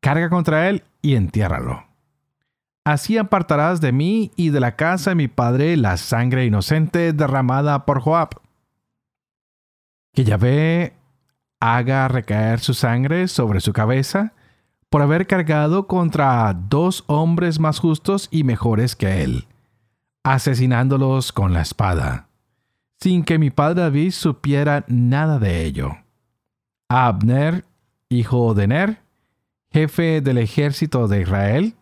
carga 0.00 0.30
contra 0.30 0.68
él 0.68 0.82
y 1.00 1.14
entiérralo. 1.14 1.85
Así 2.86 3.18
apartarás 3.18 3.80
de 3.80 3.90
mí 3.90 4.30
y 4.36 4.50
de 4.50 4.60
la 4.60 4.76
casa 4.76 5.10
de 5.10 5.16
mi 5.16 5.26
padre 5.26 5.76
la 5.76 5.96
sangre 5.96 6.46
inocente 6.46 7.12
derramada 7.12 7.84
por 7.84 8.00
Joab. 8.00 8.40
Que 10.14 10.22
Yahvé 10.22 10.92
haga 11.58 12.06
recaer 12.06 12.60
su 12.60 12.74
sangre 12.74 13.26
sobre 13.26 13.60
su 13.60 13.72
cabeza 13.72 14.34
por 14.88 15.02
haber 15.02 15.26
cargado 15.26 15.88
contra 15.88 16.54
dos 16.54 17.02
hombres 17.08 17.58
más 17.58 17.80
justos 17.80 18.28
y 18.30 18.44
mejores 18.44 18.94
que 18.94 19.24
él, 19.24 19.48
asesinándolos 20.22 21.32
con 21.32 21.52
la 21.52 21.62
espada, 21.62 22.28
sin 23.00 23.24
que 23.24 23.40
mi 23.40 23.50
padre 23.50 23.80
David 23.80 24.12
supiera 24.12 24.84
nada 24.86 25.40
de 25.40 25.64
ello. 25.64 25.90
Abner 26.88 27.64
hijo 28.08 28.54
de 28.54 28.68
Ner, 28.68 29.02
jefe 29.72 30.20
del 30.20 30.38
ejército 30.38 31.08
de 31.08 31.22
Israel, 31.22 31.74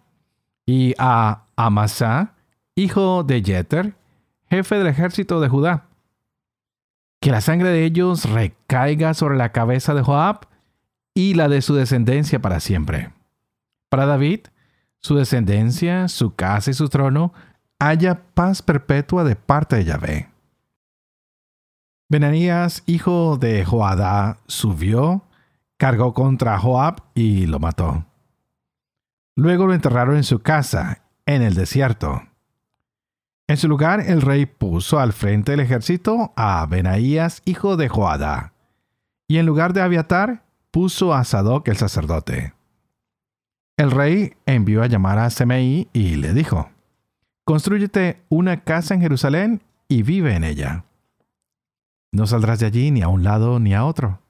y 0.66 0.94
a 0.98 1.44
Amasa, 1.56 2.34
hijo 2.74 3.22
de 3.24 3.42
Jeter, 3.42 3.94
jefe 4.48 4.76
del 4.76 4.86
ejército 4.86 5.40
de 5.40 5.48
Judá. 5.48 5.86
Que 7.20 7.30
la 7.30 7.40
sangre 7.40 7.70
de 7.70 7.84
ellos 7.84 8.24
recaiga 8.24 9.14
sobre 9.14 9.36
la 9.36 9.52
cabeza 9.52 9.94
de 9.94 10.02
Joab 10.02 10.46
y 11.14 11.34
la 11.34 11.48
de 11.48 11.62
su 11.62 11.74
descendencia 11.74 12.40
para 12.40 12.60
siempre. 12.60 13.12
Para 13.88 14.06
David, 14.06 14.40
su 15.00 15.16
descendencia, 15.16 16.08
su 16.08 16.34
casa 16.34 16.70
y 16.70 16.74
su 16.74 16.88
trono, 16.88 17.32
haya 17.78 18.22
paz 18.34 18.62
perpetua 18.62 19.24
de 19.24 19.36
parte 19.36 19.76
de 19.76 19.84
Yahvé. 19.84 20.28
Benanías, 22.08 22.82
hijo 22.86 23.38
de 23.38 23.64
Joadá, 23.64 24.38
subió 24.46 25.24
cargó 25.76 26.14
contra 26.14 26.58
Joab 26.58 27.02
y 27.14 27.46
lo 27.46 27.58
mató. 27.58 28.04
Luego 29.36 29.66
lo 29.66 29.74
enterraron 29.74 30.16
en 30.16 30.24
su 30.24 30.40
casa, 30.40 31.02
en 31.26 31.42
el 31.42 31.54
desierto. 31.54 32.22
En 33.46 33.56
su 33.56 33.68
lugar, 33.68 34.00
el 34.00 34.22
rey 34.22 34.46
puso 34.46 34.98
al 34.98 35.12
frente 35.12 35.52
del 35.52 35.60
ejército 35.60 36.32
a 36.36 36.64
Benaías, 36.66 37.42
hijo 37.44 37.76
de 37.76 37.88
Joadá, 37.88 38.52
y 39.28 39.38
en 39.38 39.46
lugar 39.46 39.72
de 39.72 39.82
Abiatar, 39.82 40.44
puso 40.70 41.12
a 41.12 41.24
Sadoc 41.24 41.68
el 41.68 41.76
sacerdote. 41.76 42.54
El 43.76 43.90
rey 43.90 44.34
envió 44.46 44.82
a 44.82 44.86
llamar 44.86 45.18
a 45.18 45.30
Semei 45.30 45.88
y 45.92 46.16
le 46.16 46.32
dijo: 46.32 46.70
Constrúyete 47.44 48.22
una 48.28 48.62
casa 48.62 48.94
en 48.94 49.00
Jerusalén 49.00 49.62
y 49.88 50.02
vive 50.02 50.34
en 50.34 50.44
ella. 50.44 50.84
No 52.12 52.26
saldrás 52.26 52.60
de 52.60 52.66
allí 52.66 52.90
ni 52.92 53.02
a 53.02 53.08
un 53.08 53.24
lado 53.24 53.58
ni 53.58 53.74
a 53.74 53.84
otro. 53.84 54.20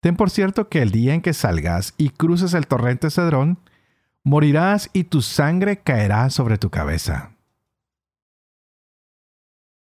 Ten 0.00 0.16
por 0.16 0.30
cierto 0.30 0.68
que 0.68 0.80
el 0.80 0.90
día 0.90 1.14
en 1.14 1.20
que 1.20 1.34
salgas 1.34 1.94
y 1.98 2.10
cruces 2.10 2.54
el 2.54 2.66
torrente 2.66 3.10
Cedrón, 3.10 3.58
morirás 4.24 4.90
y 4.92 5.04
tu 5.04 5.22
sangre 5.22 5.78
caerá 5.78 6.30
sobre 6.30 6.58
tu 6.58 6.70
cabeza. 6.70 7.32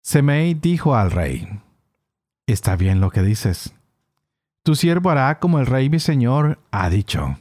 Semei 0.01 0.53
dijo 0.53 0.95
al 0.95 1.11
rey, 1.11 1.47
Está 2.47 2.75
bien 2.75 3.00
lo 3.00 3.11
que 3.11 3.21
dices. 3.21 3.73
Tu 4.63 4.75
siervo 4.75 5.09
hará 5.09 5.39
como 5.39 5.59
el 5.59 5.65
rey 5.65 5.89
mi 5.89 6.00
señor 6.00 6.59
ha 6.71 6.89
dicho. 6.89 7.38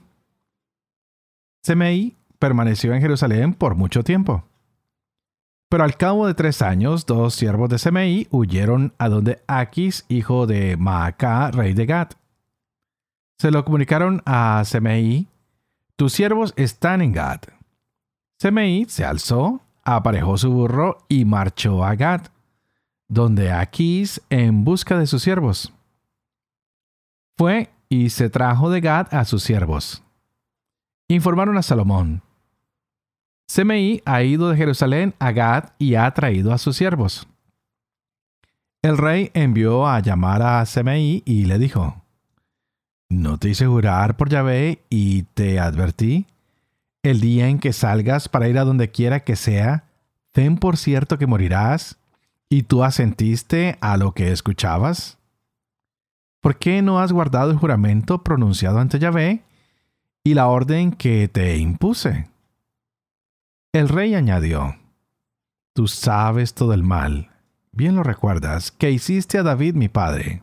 Semei 1.62 2.16
permaneció 2.38 2.94
en 2.94 3.00
Jerusalén 3.00 3.54
por 3.54 3.74
mucho 3.74 4.04
tiempo. 4.04 4.44
Pero 5.68 5.84
al 5.84 5.96
cabo 5.96 6.26
de 6.26 6.34
tres 6.34 6.62
años, 6.62 7.06
dos 7.06 7.34
siervos 7.34 7.68
de 7.68 7.78
Semei 7.78 8.28
huyeron 8.30 8.92
a 8.98 9.08
donde 9.08 9.42
Aquis, 9.46 10.04
hijo 10.08 10.46
de 10.46 10.76
Maacá, 10.76 11.50
rey 11.50 11.74
de 11.74 11.86
Gad 11.86 12.10
se 13.40 13.50
lo 13.50 13.64
comunicaron 13.64 14.20
a 14.26 14.62
Semei, 14.66 15.26
tus 16.00 16.14
siervos 16.14 16.54
están 16.56 17.02
en 17.02 17.12
Gad. 17.12 17.40
Semei 18.38 18.86
se 18.88 19.04
alzó, 19.04 19.60
aparejó 19.84 20.38
su 20.38 20.50
burro 20.50 21.04
y 21.10 21.26
marchó 21.26 21.84
a 21.84 21.94
Gad, 21.94 22.22
donde 23.06 23.52
Aquís 23.52 24.22
en 24.30 24.64
busca 24.64 24.98
de 24.98 25.06
sus 25.06 25.22
siervos. 25.22 25.74
Fue 27.36 27.68
y 27.90 28.08
se 28.08 28.30
trajo 28.30 28.70
de 28.70 28.80
Gad 28.80 29.12
a 29.14 29.26
sus 29.26 29.42
siervos. 29.42 30.02
Informaron 31.06 31.58
a 31.58 31.62
Salomón. 31.62 32.22
Semei 33.46 34.00
ha 34.06 34.22
ido 34.22 34.48
de 34.48 34.56
Jerusalén 34.56 35.14
a 35.18 35.32
Gad 35.32 35.74
y 35.76 35.96
ha 35.96 36.10
traído 36.12 36.54
a 36.54 36.56
sus 36.56 36.78
siervos. 36.78 37.28
El 38.80 38.96
rey 38.96 39.30
envió 39.34 39.86
a 39.86 40.00
llamar 40.00 40.40
a 40.40 40.64
Semei 40.64 41.22
y 41.26 41.44
le 41.44 41.58
dijo, 41.58 42.02
no 43.10 43.38
te 43.38 43.50
hice 43.50 43.66
jurar 43.66 44.16
por 44.16 44.30
Yahvé 44.30 44.82
y 44.88 45.24
te 45.34 45.58
advertí. 45.58 46.26
El 47.02 47.20
día 47.20 47.48
en 47.48 47.58
que 47.58 47.72
salgas 47.72 48.28
para 48.28 48.48
ir 48.48 48.56
a 48.56 48.64
donde 48.64 48.90
quiera 48.90 49.20
que 49.20 49.36
sea, 49.36 49.84
ten 50.32 50.56
por 50.56 50.76
cierto 50.76 51.18
que 51.18 51.26
morirás, 51.26 51.98
y 52.48 52.62
tú 52.62 52.84
asentiste 52.84 53.78
a 53.80 53.96
lo 53.96 54.12
que 54.12 54.32
escuchabas. 54.32 55.18
¿Por 56.40 56.56
qué 56.56 56.82
no 56.82 57.00
has 57.00 57.12
guardado 57.12 57.50
el 57.50 57.58
juramento 57.58 58.22
pronunciado 58.22 58.78
ante 58.78 58.98
Yahvé 58.98 59.42
y 60.24 60.34
la 60.34 60.46
orden 60.46 60.92
que 60.92 61.28
te 61.28 61.56
impuse? 61.58 62.28
El 63.72 63.88
rey 63.88 64.14
añadió, 64.14 64.76
Tú 65.72 65.88
sabes 65.88 66.54
todo 66.54 66.74
el 66.74 66.82
mal, 66.82 67.30
bien 67.72 67.96
lo 67.96 68.02
recuerdas, 68.02 68.70
que 68.70 68.90
hiciste 68.90 69.38
a 69.38 69.42
David 69.42 69.74
mi 69.74 69.88
padre. 69.88 70.42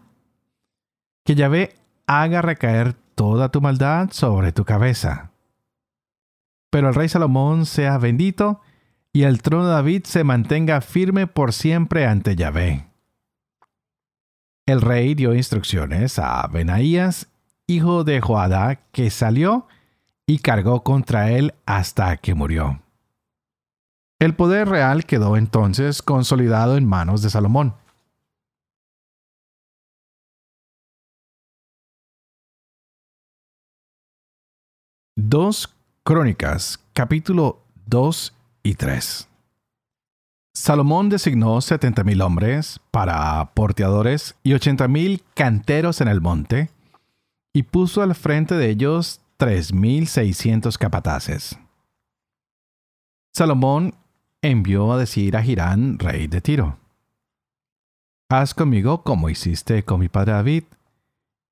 Que 1.23 1.35
Yahvé 1.35 1.75
haga 2.07 2.41
recaer 2.41 2.93
toda 3.15 3.49
tu 3.49 3.61
maldad 3.61 4.09
sobre 4.11 4.51
tu 4.51 4.65
cabeza. 4.65 5.31
Pero 6.69 6.89
el 6.89 6.95
rey 6.95 7.09
Salomón 7.09 7.65
sea 7.65 7.97
bendito 7.97 8.61
y 9.13 9.23
el 9.23 9.41
trono 9.41 9.67
de 9.67 9.73
David 9.73 10.03
se 10.05 10.23
mantenga 10.23 10.81
firme 10.81 11.27
por 11.27 11.53
siempre 11.53 12.05
ante 12.05 12.35
Yahvé. 12.35 12.87
El 14.65 14.81
rey 14.81 15.15
dio 15.15 15.33
instrucciones 15.33 16.19
a 16.19 16.45
Benaías, 16.47 17.27
hijo 17.67 18.03
de 18.03 18.19
Joadá, 18.21 18.81
que 18.91 19.09
salió 19.09 19.67
y 20.25 20.39
cargó 20.39 20.83
contra 20.83 21.31
él 21.31 21.53
hasta 21.65 22.17
que 22.17 22.33
murió. 22.33 22.81
El 24.19 24.35
poder 24.35 24.67
real 24.67 25.05
quedó 25.05 25.37
entonces 25.37 26.01
consolidado 26.01 26.75
en 26.75 26.85
manos 26.85 27.21
de 27.21 27.29
Salomón. 27.29 27.75
Dos 35.19 35.75
Crónicas, 36.03 36.79
capítulo 36.93 37.63
2 37.87 38.35
y 38.61 38.75
3. 38.75 39.27
Salomón 40.53 41.09
designó 41.09 41.59
setenta 41.61 42.03
mil 42.03 42.21
hombres 42.21 42.79
para 42.91 43.43
porteadores 43.55 44.35
y 44.43 44.53
ochenta 44.53 44.87
mil 44.87 45.23
canteros 45.33 46.01
en 46.01 46.07
el 46.07 46.21
monte, 46.21 46.69
y 47.51 47.63
puso 47.63 48.03
al 48.03 48.13
frente 48.13 48.53
de 48.53 48.69
ellos 48.69 49.19
tres 49.37 49.73
mil 49.73 50.05
seiscientos 50.05 50.77
capataces. 50.77 51.57
Salomón 53.33 53.95
envió 54.43 54.93
a 54.93 54.99
decir 54.99 55.35
a 55.35 55.41
Girán, 55.41 55.97
rey 55.97 56.27
de 56.27 56.41
Tiro, 56.41 56.77
Haz 58.29 58.53
conmigo 58.53 59.01
como 59.01 59.29
hiciste 59.29 59.81
con 59.81 59.99
mi 59.99 60.09
padre 60.09 60.33
David, 60.33 60.65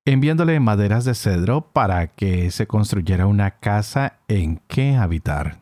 enviándole 0.05 0.59
maderas 0.59 1.03
de 1.03 1.15
cedro 1.15 1.61
para 1.61 2.07
que 2.07 2.51
se 2.51 2.67
construyera 2.67 3.25
una 3.25 3.51
casa 3.51 4.19
en 4.27 4.61
que 4.67 4.95
habitar. 4.95 5.59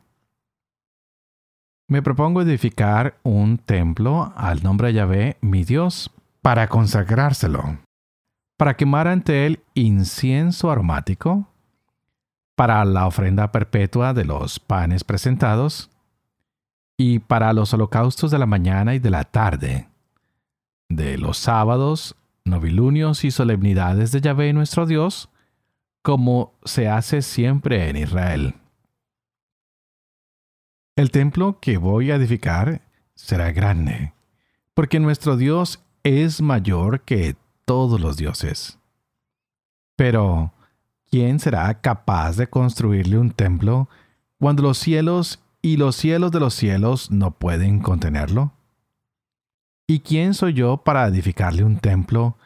Me 1.87 2.01
propongo 2.01 2.41
edificar 2.41 3.17
un 3.23 3.57
templo 3.57 4.33
al 4.35 4.63
nombre 4.63 4.87
de 4.87 4.93
Yahvé, 4.95 5.37
mi 5.41 5.63
Dios, 5.63 6.11
para 6.41 6.67
consagrárselo, 6.67 7.77
para 8.57 8.75
quemar 8.75 9.07
ante 9.07 9.45
él 9.45 9.61
incienso 9.73 10.71
aromático, 10.71 11.47
para 12.55 12.83
la 12.85 13.07
ofrenda 13.07 13.51
perpetua 13.51 14.13
de 14.13 14.25
los 14.25 14.59
panes 14.59 15.03
presentados, 15.03 15.89
y 16.97 17.19
para 17.19 17.53
los 17.53 17.73
holocaustos 17.73 18.31
de 18.31 18.39
la 18.39 18.45
mañana 18.45 18.93
y 18.93 18.99
de 18.99 19.09
la 19.09 19.23
tarde, 19.23 19.87
de 20.89 21.17
los 21.17 21.37
sábados, 21.37 22.15
novilunios 22.45 23.23
y 23.23 23.31
solemnidades 23.31 24.11
de 24.11 24.21
Yahvé 24.21 24.53
nuestro 24.53 24.85
Dios, 24.85 25.29
como 26.01 26.53
se 26.65 26.87
hace 26.87 27.21
siempre 27.21 27.89
en 27.89 27.97
Israel. 27.97 28.55
El 30.95 31.09
templo 31.11 31.59
que 31.59 31.77
voy 31.77 32.11
a 32.11 32.15
edificar 32.15 32.81
será 33.15 33.51
grande, 33.51 34.13
porque 34.73 34.99
nuestro 34.99 35.37
Dios 35.37 35.83
es 36.03 36.41
mayor 36.41 37.01
que 37.01 37.35
todos 37.65 37.99
los 37.99 38.17
dioses. 38.17 38.77
Pero, 39.95 40.53
¿quién 41.09 41.39
será 41.39 41.81
capaz 41.81 42.35
de 42.35 42.47
construirle 42.47 43.17
un 43.17 43.31
templo 43.31 43.89
cuando 44.39 44.63
los 44.63 44.77
cielos 44.77 45.39
y 45.61 45.77
los 45.77 45.95
cielos 45.95 46.31
de 46.31 46.39
los 46.39 46.53
cielos 46.53 47.09
no 47.09 47.31
pueden 47.31 47.79
contenerlo? 47.79 48.51
¿Y 49.87 49.99
quién 49.99 50.33
soy 50.33 50.53
yo 50.53 50.77
para 50.77 51.05
edificarle 51.07 51.63
un 51.63 51.77
templo, 51.77 52.37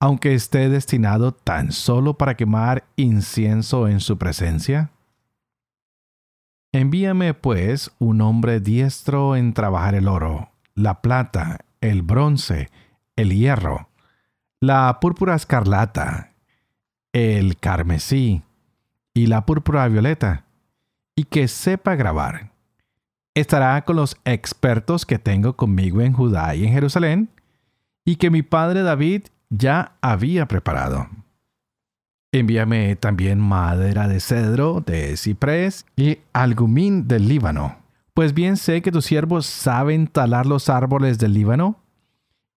aunque 0.00 0.34
esté 0.34 0.68
destinado 0.68 1.32
tan 1.32 1.70
solo 1.70 2.18
para 2.18 2.36
quemar 2.36 2.84
incienso 2.96 3.86
en 3.86 4.00
su 4.00 4.18
presencia? 4.18 4.90
Envíame, 6.72 7.34
pues, 7.34 7.92
un 8.00 8.20
hombre 8.20 8.58
diestro 8.58 9.36
en 9.36 9.54
trabajar 9.54 9.94
el 9.94 10.08
oro, 10.08 10.50
la 10.74 11.00
plata, 11.00 11.60
el 11.80 12.02
bronce, 12.02 12.70
el 13.14 13.32
hierro, 13.32 13.88
la 14.60 14.98
púrpura 15.00 15.36
escarlata, 15.36 16.32
el 17.12 17.56
carmesí 17.58 18.42
y 19.14 19.28
la 19.28 19.46
púrpura 19.46 19.86
violeta, 19.86 20.46
y 21.14 21.24
que 21.24 21.46
sepa 21.46 21.94
grabar. 21.94 22.53
Estará 23.34 23.84
con 23.84 23.96
los 23.96 24.16
expertos 24.24 25.04
que 25.04 25.18
tengo 25.18 25.56
conmigo 25.56 26.00
en 26.00 26.12
Judá 26.12 26.54
y 26.54 26.64
en 26.64 26.72
Jerusalén, 26.72 27.28
y 28.04 28.16
que 28.16 28.30
mi 28.30 28.42
padre 28.42 28.82
David 28.82 29.22
ya 29.50 29.96
había 30.00 30.46
preparado. 30.46 31.08
Envíame 32.32 32.94
también 32.96 33.40
madera 33.40 34.06
de 34.06 34.20
cedro, 34.20 34.80
de 34.80 35.16
ciprés 35.16 35.86
y 35.96 36.18
algumín 36.32 37.08
del 37.08 37.28
Líbano. 37.28 37.76
Pues 38.12 38.34
bien 38.34 38.56
sé 38.56 38.82
que 38.82 38.92
tus 38.92 39.04
siervos 39.04 39.46
saben 39.46 40.06
talar 40.06 40.46
los 40.46 40.68
árboles 40.68 41.18
del 41.18 41.34
Líbano, 41.34 41.80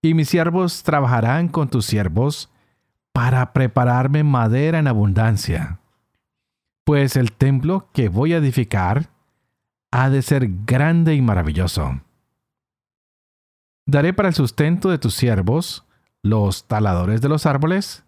y 0.02 0.14
mis 0.14 0.30
siervos 0.30 0.84
trabajarán 0.84 1.48
con 1.48 1.70
tus 1.70 1.86
siervos 1.86 2.52
para 3.14 3.52
prepararme 3.52 4.24
madera 4.24 4.78
en 4.78 4.88
abundancia. 4.88 5.80
Pues 6.84 7.16
el 7.16 7.32
templo 7.32 7.90
que 7.94 8.10
voy 8.10 8.34
a 8.34 8.38
edificar 8.38 9.10
ha 9.92 10.10
de 10.10 10.22
ser 10.22 10.48
grande 10.66 11.16
y 11.16 11.22
maravilloso. 11.22 12.02
Daré 13.86 14.14
para 14.14 14.30
el 14.30 14.36
sustento 14.36 14.90
de 14.90 14.98
tus 14.98 15.14
siervos, 15.14 15.86
los 16.22 16.68
taladores 16.68 17.22
de 17.22 17.30
los 17.30 17.46
árboles, 17.46 18.04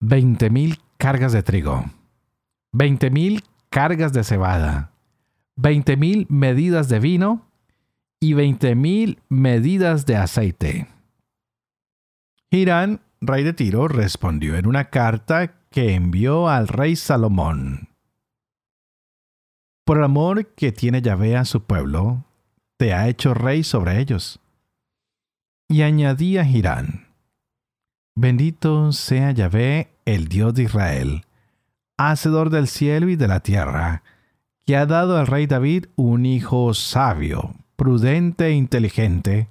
veinte 0.00 0.50
mil 0.50 0.78
cargas 0.96 1.32
de 1.32 1.42
trigo, 1.42 1.84
veinte 2.72 3.10
mil 3.10 3.42
cargas 3.68 4.12
de 4.12 4.22
cebada, 4.22 4.92
veinte 5.56 5.96
mil 5.96 6.26
medidas 6.28 6.88
de 6.88 7.00
vino 7.00 7.50
y 8.20 8.34
veinte 8.34 8.74
mil 8.76 9.20
medidas 9.28 10.06
de 10.06 10.16
aceite. 10.16 10.86
Hirán, 12.50 13.00
rey 13.20 13.42
de 13.42 13.52
Tiro, 13.52 13.88
respondió 13.88 14.56
en 14.56 14.68
una 14.68 14.84
carta 14.90 15.56
que 15.70 15.94
envió 15.94 16.48
al 16.48 16.68
rey 16.68 16.94
Salomón. 16.94 17.88
Por 19.84 19.98
el 19.98 20.04
amor 20.04 20.46
que 20.54 20.72
tiene 20.72 21.02
Yahvé 21.02 21.36
a 21.36 21.44
su 21.44 21.62
pueblo, 21.62 22.24
te 22.78 22.94
ha 22.94 23.08
hecho 23.08 23.34
rey 23.34 23.62
sobre 23.62 24.00
ellos. 24.00 24.40
Y 25.68 25.82
añadía 25.82 26.48
Hirán, 26.48 27.04
Bendito 28.16 28.92
sea 28.92 29.32
Yahvé, 29.32 29.88
el 30.04 30.28
Dios 30.28 30.54
de 30.54 30.62
Israel, 30.64 31.24
hacedor 31.96 32.50
del 32.50 32.68
cielo 32.68 33.08
y 33.08 33.16
de 33.16 33.26
la 33.26 33.40
tierra, 33.40 34.04
que 34.64 34.76
ha 34.76 34.86
dado 34.86 35.18
al 35.18 35.26
rey 35.26 35.46
David 35.46 35.86
un 35.96 36.24
hijo 36.24 36.72
sabio, 36.74 37.56
prudente 37.74 38.46
e 38.46 38.52
inteligente, 38.52 39.48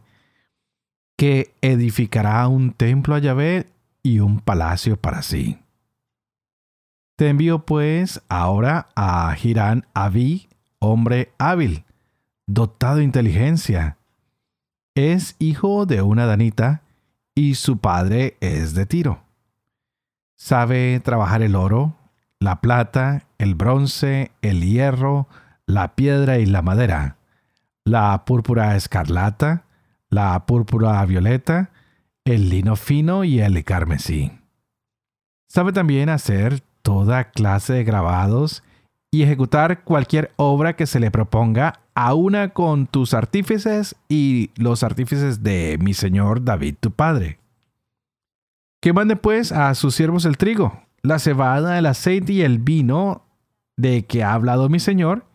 que 1.17 1.53
edificará 1.61 2.47
un 2.47 2.71
templo 2.71 3.15
a 3.15 3.19
Yahvé 3.19 3.67
y 4.01 4.19
un 4.19 4.39
palacio 4.39 4.95
para 4.95 5.21
sí. 5.23 5.59
Te 7.15 7.29
envío 7.29 7.65
pues 7.65 8.21
ahora 8.27 8.89
a 8.95 9.35
Hirán 9.41 9.85
Abí, 9.93 10.49
hombre 10.79 11.31
hábil, 11.37 11.85
dotado 12.47 12.97
de 12.97 13.03
inteligencia. 13.03 13.97
Es 14.95 15.35
hijo 15.39 15.85
de 15.85 16.01
una 16.01 16.25
danita, 16.25 16.81
y 17.35 17.55
su 17.55 17.77
padre 17.77 18.37
es 18.41 18.73
de 18.73 18.85
Tiro. 18.85 19.23
Sabe 20.35 20.99
trabajar 20.99 21.41
el 21.41 21.55
oro, 21.55 21.95
la 22.39 22.61
plata, 22.61 23.27
el 23.37 23.55
bronce, 23.55 24.31
el 24.41 24.61
hierro, 24.61 25.27
la 25.65 25.95
piedra 25.95 26.39
y 26.39 26.45
la 26.45 26.61
madera, 26.61 27.17
la 27.85 28.25
púrpura 28.25 28.75
escarlata, 28.75 29.65
la 30.09 30.45
púrpura 30.45 31.03
violeta, 31.05 31.71
el 32.25 32.49
lino 32.49 32.75
fino 32.75 33.23
y 33.23 33.39
el 33.39 33.63
carmesí. 33.63 34.31
Sabe 35.47 35.71
también 35.71 36.09
hacer 36.09 36.63
toda 36.83 37.31
clase 37.31 37.73
de 37.73 37.83
grabados 37.83 38.63
y 39.09 39.23
ejecutar 39.23 39.83
cualquier 39.83 40.31
obra 40.35 40.75
que 40.75 40.85
se 40.85 40.99
le 40.99 41.11
proponga 41.11 41.79
a 41.95 42.13
una 42.13 42.49
con 42.49 42.87
tus 42.87 43.13
artífices 43.13 43.95
y 44.09 44.51
los 44.55 44.83
artífices 44.83 45.43
de 45.43 45.77
mi 45.81 45.93
señor 45.93 46.43
David 46.43 46.75
tu 46.79 46.91
padre. 46.91 47.39
Que 48.81 48.93
mande 48.93 49.15
pues 49.15 49.51
a 49.51 49.73
sus 49.75 49.95
siervos 49.95 50.25
el 50.25 50.37
trigo, 50.37 50.83
la 51.01 51.19
cebada, 51.19 51.79
el 51.79 51.85
aceite 51.85 52.33
y 52.33 52.41
el 52.41 52.59
vino 52.59 53.23
de 53.77 54.05
que 54.05 54.23
ha 54.23 54.33
hablado 54.33 54.69
mi 54.69 54.79
señor, 54.79 55.25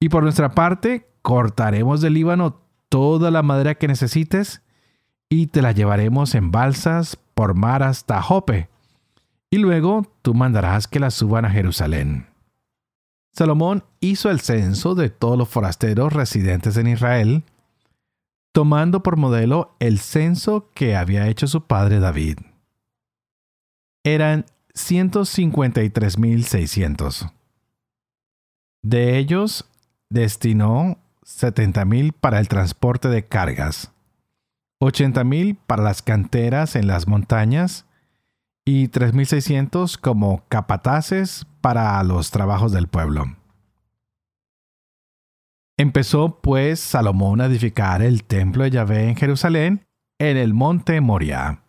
y 0.00 0.08
por 0.08 0.22
nuestra 0.22 0.54
parte 0.54 1.06
cortaremos 1.22 2.00
del 2.00 2.14
Líbano 2.14 2.60
toda 2.88 3.30
la 3.30 3.42
madera 3.42 3.74
que 3.74 3.88
necesites 3.88 4.62
y 5.28 5.48
te 5.48 5.62
la 5.62 5.72
llevaremos 5.72 6.34
en 6.34 6.50
balsas 6.50 7.18
por 7.34 7.54
mar 7.54 7.82
hasta 7.82 8.20
Jope, 8.22 8.68
y 9.54 9.58
luego 9.58 10.02
tú 10.22 10.34
mandarás 10.34 10.88
que 10.88 10.98
la 10.98 11.12
suban 11.12 11.44
a 11.44 11.50
Jerusalén. 11.50 12.26
Salomón 13.32 13.84
hizo 14.00 14.32
el 14.32 14.40
censo 14.40 14.96
de 14.96 15.10
todos 15.10 15.38
los 15.38 15.48
forasteros 15.48 16.12
residentes 16.12 16.76
en 16.76 16.88
Israel, 16.88 17.44
tomando 18.50 19.04
por 19.04 19.16
modelo 19.16 19.76
el 19.78 20.00
censo 20.00 20.70
que 20.74 20.96
había 20.96 21.28
hecho 21.28 21.46
su 21.46 21.68
padre 21.68 22.00
David. 22.00 22.38
Eran 24.02 24.44
153.600. 24.74 27.32
De 28.82 29.18
ellos, 29.18 29.70
destinó 30.10 30.98
70.000 31.24 32.12
para 32.12 32.40
el 32.40 32.48
transporte 32.48 33.08
de 33.08 33.24
cargas, 33.24 33.92
80.000 34.80 35.56
para 35.64 35.84
las 35.84 36.02
canteras 36.02 36.74
en 36.74 36.88
las 36.88 37.06
montañas 37.06 37.86
y 38.64 38.88
3.600 38.88 39.98
como 39.98 40.44
capataces 40.48 41.46
para 41.60 42.02
los 42.02 42.30
trabajos 42.30 42.72
del 42.72 42.88
pueblo. 42.88 43.36
Empezó 45.76 46.40
pues 46.40 46.80
Salomón 46.80 47.40
a 47.40 47.46
edificar 47.46 48.00
el 48.00 48.24
templo 48.24 48.64
de 48.64 48.70
Yahvé 48.70 49.08
en 49.08 49.16
Jerusalén, 49.16 49.86
en 50.18 50.36
el 50.36 50.54
monte 50.54 51.00
Moriah, 51.00 51.62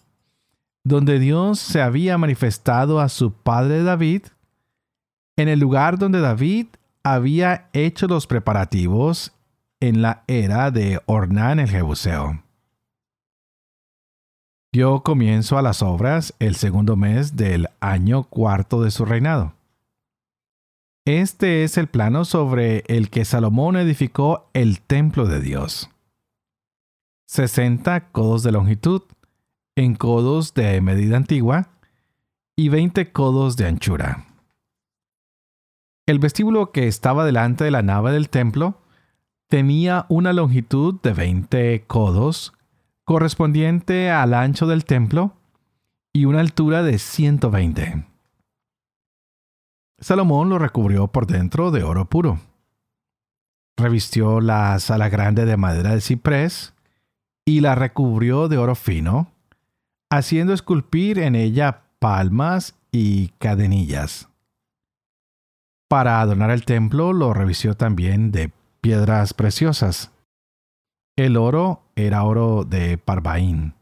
donde 0.83 1.17
Dios 1.17 1.59
se 1.59 1.81
había 1.81 2.17
manifestado 2.17 2.99
a 2.99 3.09
su 3.09 3.33
padre 3.33 3.81
David, 3.81 4.27
en 5.37 5.49
el 5.49 5.59
lugar 5.59 5.97
donde 5.97 6.21
David 6.21 6.67
había 7.03 7.69
hecho 7.73 8.07
los 8.07 8.27
preparativos 8.27 9.33
en 9.79 10.01
la 10.01 10.23
era 10.27 10.71
de 10.71 11.01
Ornán 11.07 11.59
el 11.59 11.69
Jebuseo. 11.69 12.44
Comienzo 14.75 15.57
a 15.57 15.61
las 15.61 15.81
obras 15.81 16.33
el 16.39 16.55
segundo 16.55 16.97
mes 16.97 17.37
del 17.37 17.69
año 17.79 18.25
cuarto 18.25 18.83
de 18.83 18.91
su 18.91 19.05
reinado. 19.05 19.53
Este 21.05 21.63
es 21.63 21.77
el 21.77 21.87
plano 21.87 22.25
sobre 22.25 22.83
el 22.87 23.09
que 23.09 23.23
Salomón 23.23 23.77
edificó 23.77 24.49
el 24.53 24.81
templo 24.81 25.27
de 25.27 25.39
Dios. 25.39 25.89
60 27.27 28.09
codos 28.11 28.43
de 28.43 28.51
longitud, 28.51 29.03
en 29.77 29.95
codos 29.95 30.53
de 30.53 30.81
medida 30.81 31.15
antigua, 31.15 31.69
y 32.57 32.67
20 32.67 33.13
codos 33.13 33.55
de 33.55 33.67
anchura. 33.67 34.25
El 36.05 36.19
vestíbulo 36.19 36.73
que 36.73 36.87
estaba 36.87 37.23
delante 37.23 37.63
de 37.63 37.71
la 37.71 37.81
nave 37.81 38.11
del 38.11 38.29
templo 38.29 38.81
tenía 39.47 40.05
una 40.09 40.33
longitud 40.33 40.99
de 41.01 41.13
20 41.13 41.85
codos, 41.87 42.51
correspondiente 43.05 44.11
al 44.11 44.33
ancho 44.33 44.67
del 44.67 44.83
templo, 44.83 45.35
y 46.11 46.25
una 46.25 46.39
altura 46.39 46.81
de 46.81 46.97
120. 46.97 48.05
Salomón 49.99 50.49
lo 50.49 50.59
recubrió 50.59 51.07
por 51.07 51.27
dentro 51.27 51.71
de 51.71 51.83
oro 51.83 52.05
puro. 52.05 52.39
Revistió 53.77 54.39
la 54.39 54.79
sala 54.79 55.09
grande 55.09 55.45
de 55.45 55.57
madera 55.57 55.93
de 55.93 56.01
ciprés 56.01 56.73
y 57.45 57.59
la 57.59 57.75
recubrió 57.75 58.47
de 58.47 58.57
oro 58.57 58.75
fino, 58.75 59.31
haciendo 60.09 60.53
esculpir 60.53 61.19
en 61.19 61.35
ella 61.35 61.83
palmas 61.99 62.75
y 62.91 63.29
cadenillas. 63.37 64.29
Para 65.89 66.21
adornar 66.21 66.51
el 66.51 66.65
templo 66.65 67.13
lo 67.13 67.33
revistió 67.33 67.75
también 67.75 68.31
de 68.31 68.51
piedras 68.81 69.33
preciosas. 69.33 70.11
El 71.17 71.37
oro 71.37 71.81
era 71.95 72.23
oro 72.23 72.65
de 72.65 72.97
Parvaín. 72.97 73.73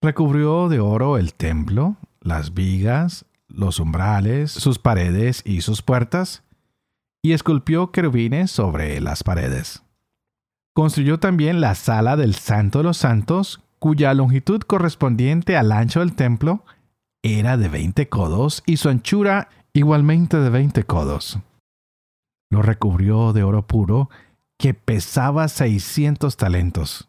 Recubrió 0.00 0.68
de 0.68 0.80
oro 0.80 1.16
el 1.16 1.34
templo, 1.34 1.96
las 2.20 2.52
vigas, 2.52 3.26
los 3.46 3.78
umbrales, 3.78 4.50
sus 4.50 4.80
paredes 4.80 5.42
y 5.46 5.60
sus 5.60 5.82
puertas, 5.82 6.42
y 7.22 7.30
esculpió 7.30 7.92
querubines 7.92 8.50
sobre 8.50 9.00
las 9.00 9.22
paredes. 9.22 9.84
Construyó 10.74 11.20
también 11.20 11.60
la 11.60 11.76
sala 11.76 12.16
del 12.16 12.34
Santo 12.34 12.78
de 12.78 12.84
los 12.84 12.96
Santos, 12.96 13.60
cuya 13.78 14.12
longitud 14.12 14.62
correspondiente 14.62 15.56
al 15.56 15.70
ancho 15.70 16.00
del 16.00 16.16
templo 16.16 16.64
era 17.22 17.56
de 17.56 17.68
20 17.68 18.08
codos 18.08 18.64
y 18.66 18.78
su 18.78 18.88
anchura 18.88 19.48
igualmente 19.72 20.38
de 20.38 20.50
20 20.50 20.82
codos. 20.82 21.38
Lo 22.50 22.62
recubrió 22.62 23.32
de 23.32 23.44
oro 23.44 23.64
puro 23.68 24.10
que 24.58 24.74
pesaba 24.74 25.48
600 25.48 26.36
talentos. 26.36 27.08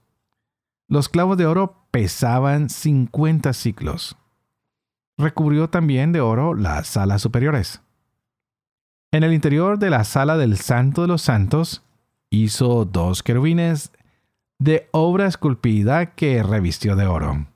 Los 0.88 1.10
clavos 1.10 1.38
de 1.38 1.45
oro 1.45 1.88
pesaban 1.91 2.69
50 2.69 3.53
ciclos. 3.53 4.17
Recubrió 5.17 5.69
también 5.69 6.12
de 6.12 6.21
oro 6.21 6.53
las 6.53 6.88
salas 6.88 7.21
superiores. 7.21 7.82
En 9.12 9.23
el 9.23 9.34
interior 9.34 9.77
de 9.77 9.89
la 9.91 10.03
sala 10.03 10.38
del 10.38 10.58
Santo 10.58 11.03
de 11.03 11.08
los 11.08 11.21
Santos 11.21 11.84
hizo 12.32 12.86
dos 12.86 13.21
querubines 13.21 13.91
de 14.58 14.88
obra 14.91 15.27
esculpida 15.27 16.15
que 16.15 16.41
revistió 16.41 16.95
de 16.95 17.06
oro. 17.06 17.47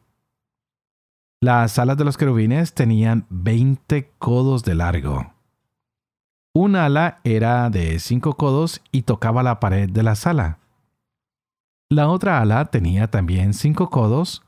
Las 1.42 1.80
alas 1.80 1.98
de 1.98 2.04
los 2.04 2.18
querubines 2.18 2.74
tenían 2.74 3.26
20 3.30 4.12
codos 4.18 4.64
de 4.64 4.76
largo. 4.76 5.34
Un 6.60 6.76
ala 6.76 7.20
era 7.24 7.70
de 7.70 8.00
5 8.00 8.36
codos 8.36 8.82
y 8.92 9.04
tocaba 9.04 9.44
la 9.44 9.60
pared 9.60 9.92
de 9.92 10.02
la 10.02 10.16
sala. 10.16 10.58
La 11.88 12.10
otra 12.10 12.42
ala 12.42 12.66
tenía 12.66 13.12
también 13.12 13.54
5 13.54 13.92
codos 13.92 14.42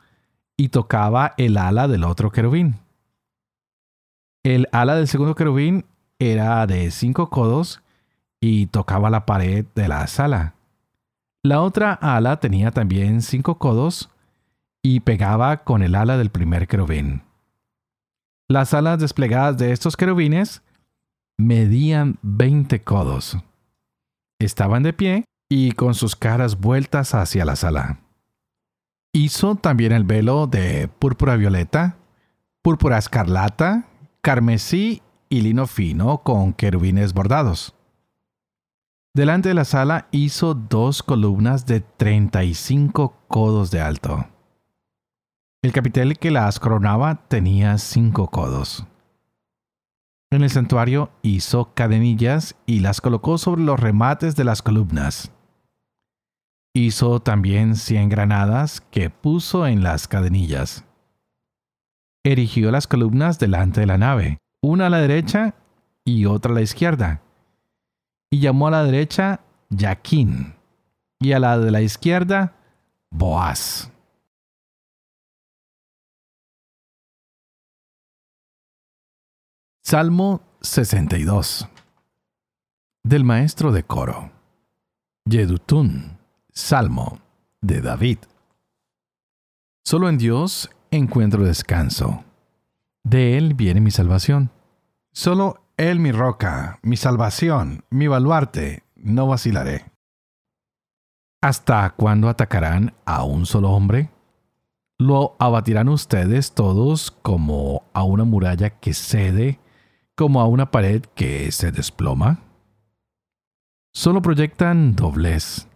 y 0.58 0.70
tocaba 0.70 1.36
el 1.38 1.56
ala 1.56 1.88
del 1.88 2.04
otro 2.04 2.32
querubín. 2.32 2.78
El 4.42 4.68
ala 4.72 4.96
del 4.96 5.08
segundo 5.08 5.36
querubín 5.36 5.86
era 6.18 6.66
de 6.66 6.90
5 6.90 7.30
codos 7.30 7.84
y 8.42 8.66
tocaba 8.66 9.12
la 9.12 9.28
pared 9.28 9.68
de 9.76 9.88
la 9.88 10.08
sala. 10.08 10.56
La 11.44 11.62
otra 11.62 11.94
ala 11.94 12.40
tenía 12.40 12.72
también 12.72 13.22
5 13.22 13.60
codos 13.60 14.10
y 14.82 15.02
pegaba 15.02 15.58
con 15.58 15.84
el 15.84 15.94
ala 15.94 16.18
del 16.18 16.32
primer 16.32 16.68
querubín. 16.68 17.22
Las 18.48 18.74
alas 18.74 18.98
desplegadas 18.98 19.60
de 19.60 19.74
estos 19.74 19.96
querubines 19.96 20.64
medían 21.40 22.20
20 22.22 22.84
codos. 22.84 23.38
Estaban 24.40 24.84
de 24.84 24.92
pie 24.92 25.26
y 25.48 25.72
con 25.72 25.96
sus 25.96 26.18
caras 26.18 26.60
vueltas 26.60 27.16
hacia 27.16 27.46
la 27.46 27.56
sala. 27.56 28.02
Hizo 29.14 29.56
también 29.56 29.94
el 29.94 30.04
velo 30.04 30.48
de 30.48 30.90
púrpura 30.90 31.38
violeta, 31.38 31.96
púrpura 32.62 32.98
escarlata, 32.98 33.88
carmesí 34.22 35.02
y 35.30 35.42
lino 35.42 35.66
fino 35.66 36.20
con 36.24 36.52
querubines 36.52 37.14
bordados. 37.14 37.74
Delante 39.16 39.50
de 39.50 39.56
la 39.56 39.66
sala 39.66 40.08
hizo 40.12 40.54
dos 40.54 41.02
columnas 41.02 41.66
de 41.66 41.80
35 41.80 43.16
codos 43.30 43.72
de 43.72 43.80
alto. 43.80 44.28
El 45.62 45.72
capitel 45.72 46.18
que 46.18 46.32
las 46.32 46.60
coronaba 46.60 47.28
tenía 47.28 47.78
cinco 47.78 48.28
codos. 48.28 48.86
En 50.32 50.44
el 50.44 50.50
santuario 50.52 51.10
hizo 51.24 51.74
cadenillas 51.74 52.56
y 52.68 52.82
las 52.82 53.02
colocó 53.02 53.40
sobre 53.40 53.64
los 53.64 53.80
remates 53.80 54.36
de 54.36 54.44
las 54.44 54.62
columnas. 54.62 55.32
Hizo 56.76 57.20
también 57.20 57.76
cien 57.76 58.10
granadas 58.10 58.82
que 58.92 59.10
puso 59.10 59.66
en 59.66 59.82
las 59.82 60.08
cadenillas. 60.08 60.86
Erigió 62.24 62.70
las 62.70 62.86
columnas 62.86 63.40
delante 63.40 63.80
de 63.80 63.88
la 63.88 63.98
nave, 63.98 64.38
una 64.62 64.86
a 64.86 64.90
la 64.90 65.00
derecha 65.00 65.56
y 66.06 66.26
otra 66.26 66.52
a 66.52 66.56
la 66.56 66.62
izquierda. 66.62 67.24
Y 68.32 68.40
llamó 68.40 68.68
a 68.68 68.72
la 68.72 68.84
derecha 68.84 69.42
Yaquín 69.70 70.54
y 71.20 71.32
a 71.32 71.40
la 71.40 71.58
de 71.58 71.72
la 71.72 71.82
izquierda 71.82 72.54
Boaz. 73.10 73.92
Salmo 79.92 80.44
62 80.62 81.68
Del 83.02 83.24
maestro 83.24 83.72
de 83.72 83.82
coro. 83.82 84.30
Yedutún. 85.26 86.20
Salmo 86.52 87.18
de 87.60 87.82
David. 87.82 88.20
Solo 89.84 90.08
en 90.08 90.20
Dios 90.20 90.70
encuentro 90.92 91.44
descanso. 91.44 92.24
De 93.04 93.36
Él 93.36 93.56
viene 93.56 93.82
mi 93.82 93.90
salvación. 93.90 94.52
Solo 95.12 95.64
Él 95.76 96.00
mi 96.00 96.12
roca, 96.12 96.78
mi 96.84 96.96
salvación, 96.96 97.84
mi 97.90 98.06
baluarte, 98.06 98.84
no 98.96 99.26
vacilaré. 99.26 99.86
¿Hasta 101.42 101.90
cuándo 101.96 102.30
atacarán 102.30 102.94
a 103.06 103.24
un 103.24 103.48
solo 103.48 103.72
hombre? 103.72 104.12
¿Lo 105.00 105.36
abatirán 105.40 105.90
ustedes 105.90 106.54
todos 106.54 107.10
como 107.10 107.82
a 107.94 108.04
una 108.04 108.24
muralla 108.24 108.70
que 108.70 108.94
cede 108.94 109.60
como 110.20 110.42
a 110.42 110.48
una 110.50 110.70
pared 110.70 111.02
que 111.16 111.50
se 111.54 111.72
desploma? 111.72 112.40
Solo 113.94 114.22
proyectan 114.22 114.94
doblez. 114.94 115.70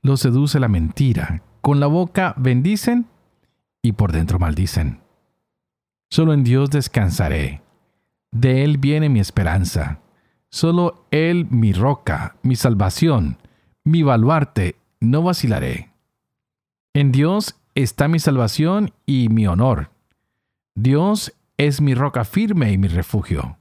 Los 0.00 0.18
seduce 0.18 0.58
la 0.58 0.66
mentira. 0.66 1.44
Con 1.60 1.78
la 1.78 1.86
boca 1.86 2.34
bendicen 2.36 3.06
y 3.80 3.92
por 3.92 4.10
dentro 4.10 4.40
maldicen. 4.40 4.98
Solo 6.10 6.32
en 6.32 6.42
Dios 6.42 6.70
descansaré. 6.70 7.62
De 8.32 8.64
Él 8.64 8.78
viene 8.78 9.08
mi 9.08 9.20
esperanza. 9.20 10.00
Solo 10.50 11.06
Él 11.12 11.46
mi 11.48 11.72
roca, 11.72 12.34
mi 12.42 12.56
salvación, 12.56 13.38
mi 13.84 14.02
baluarte, 14.02 14.74
no 14.98 15.22
vacilaré. 15.22 15.92
En 16.94 17.12
Dios 17.12 17.54
está 17.76 18.08
mi 18.08 18.18
salvación 18.18 18.92
y 19.06 19.28
mi 19.28 19.46
honor. 19.46 19.92
Dios 20.74 21.32
es 21.66 21.80
mi 21.80 21.94
roca 21.94 22.24
firme 22.24 22.72
y 22.72 22.78
mi 22.78 22.88
refugio. 22.88 23.58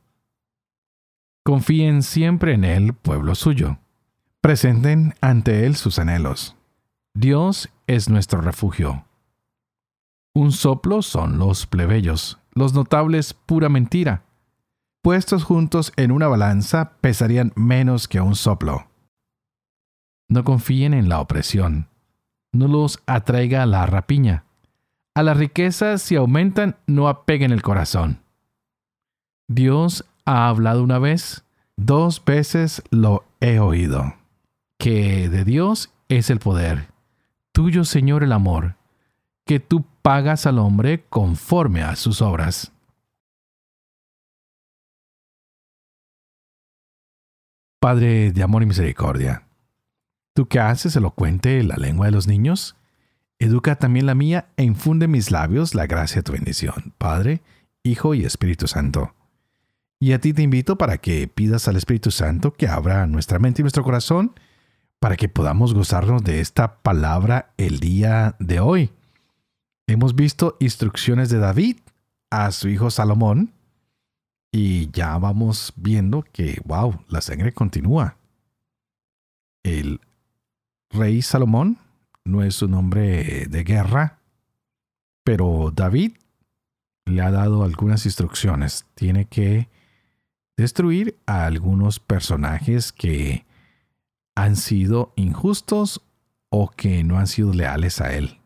Confíen 1.44 2.02
siempre 2.02 2.54
en 2.54 2.64
Él, 2.64 2.94
pueblo 2.94 3.36
suyo. 3.36 3.78
Presenten 4.42 5.14
ante 5.22 5.66
Él 5.68 5.76
sus 5.76 6.00
anhelos. 6.00 6.56
Dios 7.14 7.70
es 7.86 8.10
nuestro 8.10 8.42
refugio. 8.42 9.06
Un 10.34 10.52
soplo 10.52 11.02
son 11.02 11.38
los 11.38 11.68
plebeyos, 11.68 12.40
los 12.54 12.74
notables 12.74 13.34
pura 13.34 13.70
mentira. 13.70 14.24
Puestos 15.04 15.44
juntos 15.44 15.94
en 15.96 16.12
una 16.12 16.28
balanza 16.28 16.94
pesarían 17.02 17.54
menos 17.56 18.08
que 18.08 18.22
un 18.22 18.36
soplo. 18.36 18.88
No 20.28 20.44
confíen 20.44 20.94
en 20.94 21.10
la 21.10 21.20
opresión. 21.20 21.90
No 22.52 22.68
los 22.68 23.02
atraiga 23.06 23.66
la 23.66 23.86
rapiña 23.86 24.46
a 25.14 25.24
las 25.24 25.38
riquezas 25.38 26.02
si 26.02 26.16
aumentan, 26.16 26.78
no 26.88 27.08
apeguen 27.08 27.52
el 27.52 27.62
corazón. 27.62 28.22
Dios 29.48 30.06
ha 30.26 30.48
hablado 30.48 30.84
una 30.84 31.00
vez, 31.00 31.44
dos 31.76 32.24
veces 32.24 32.82
lo 32.90 33.26
he 33.40 33.60
oído. 33.60 34.16
Que 34.78 35.30
de 35.30 35.44
Dios 35.44 35.94
es 36.08 36.30
el 36.30 36.40
poder, 36.40 36.88
tuyo 37.52 37.84
Señor 37.84 38.24
el 38.24 38.32
amor, 38.32 38.76
que 39.46 39.60
tú 39.60 39.86
pagas 40.02 40.46
al 40.46 40.60
hombre 40.60 41.04
conforme 41.10 41.84
a 41.84 41.96
sus 41.96 42.22
obras. 42.22 42.72
Padre 47.80 48.32
de 48.32 48.44
amor 48.44 48.64
y 48.64 48.68
misericordia, 48.68 49.48
tú 50.34 50.48
que 50.48 50.60
haces 50.60 50.96
elocuente 50.96 51.64
la 51.64 51.76
lengua 51.76 52.06
de 52.06 52.12
los 52.12 52.28
niños, 52.28 52.76
Educa 53.42 53.76
también 53.76 54.06
la 54.06 54.14
mía 54.14 54.50
e 54.56 54.64
infunde 54.64 55.06
en 55.06 55.12
mis 55.12 55.32
labios 55.32 55.74
la 55.74 55.88
gracia 55.88 56.18
de 56.18 56.24
tu 56.24 56.34
bendición, 56.34 56.94
Padre, 57.00 57.42
Hijo 57.82 58.14
y 58.14 58.24
Espíritu 58.24 58.68
Santo. 58.68 59.16
Y 60.00 60.14
a 60.14 60.22
ti 60.22 60.32
te 60.32 60.44
invito 60.44 60.78
para 60.78 61.00
que 61.00 61.28
pidas 61.28 61.68
al 61.68 61.76
Espíritu 61.76 62.12
Santo 62.12 62.54
que 62.54 62.68
abra 62.68 63.08
nuestra 63.08 63.40
mente 63.40 63.62
y 63.62 63.64
nuestro 63.64 63.84
corazón 63.84 64.40
para 65.00 65.18
que 65.18 65.28
podamos 65.28 65.74
gozarnos 65.74 66.24
de 66.24 66.40
esta 66.40 66.84
palabra 66.84 67.52
el 67.58 67.80
día 67.80 68.36
de 68.38 68.60
hoy. 68.60 68.92
Hemos 69.88 70.14
visto 70.14 70.56
instrucciones 70.60 71.32
de 71.32 71.40
David 71.40 71.78
a 72.30 72.52
su 72.52 72.70
hijo 72.70 72.92
Salomón 72.92 73.54
y 74.52 74.92
ya 74.92 75.18
vamos 75.18 75.74
viendo 75.78 76.24
que, 76.32 76.62
wow, 76.64 77.04
la 77.08 77.22
sangre 77.22 77.54
continúa. 77.54 78.18
El 79.64 80.00
rey 80.92 81.24
Salomón 81.24 81.80
no 82.26 82.44
es 82.44 82.62
un 82.62 82.74
hombre 82.74 83.48
de 83.48 83.64
guerra, 83.64 84.20
pero 85.24 85.72
David 85.74 86.14
le 87.06 87.22
ha 87.22 87.32
dado 87.32 87.64
algunas 87.64 88.06
instrucciones. 88.06 88.86
Tiene 88.96 89.26
que 89.26 89.70
destruir 90.58 91.18
a 91.26 91.46
algunos 91.46 92.00
personajes 92.00 92.92
que 92.92 93.46
han 94.36 94.56
sido 94.56 95.14
injustos 95.16 96.02
o 96.50 96.70
que 96.70 97.04
no 97.04 97.18
han 97.18 97.28
sido 97.28 97.54
leales 97.54 98.02
a 98.02 98.14
él. 98.14 98.38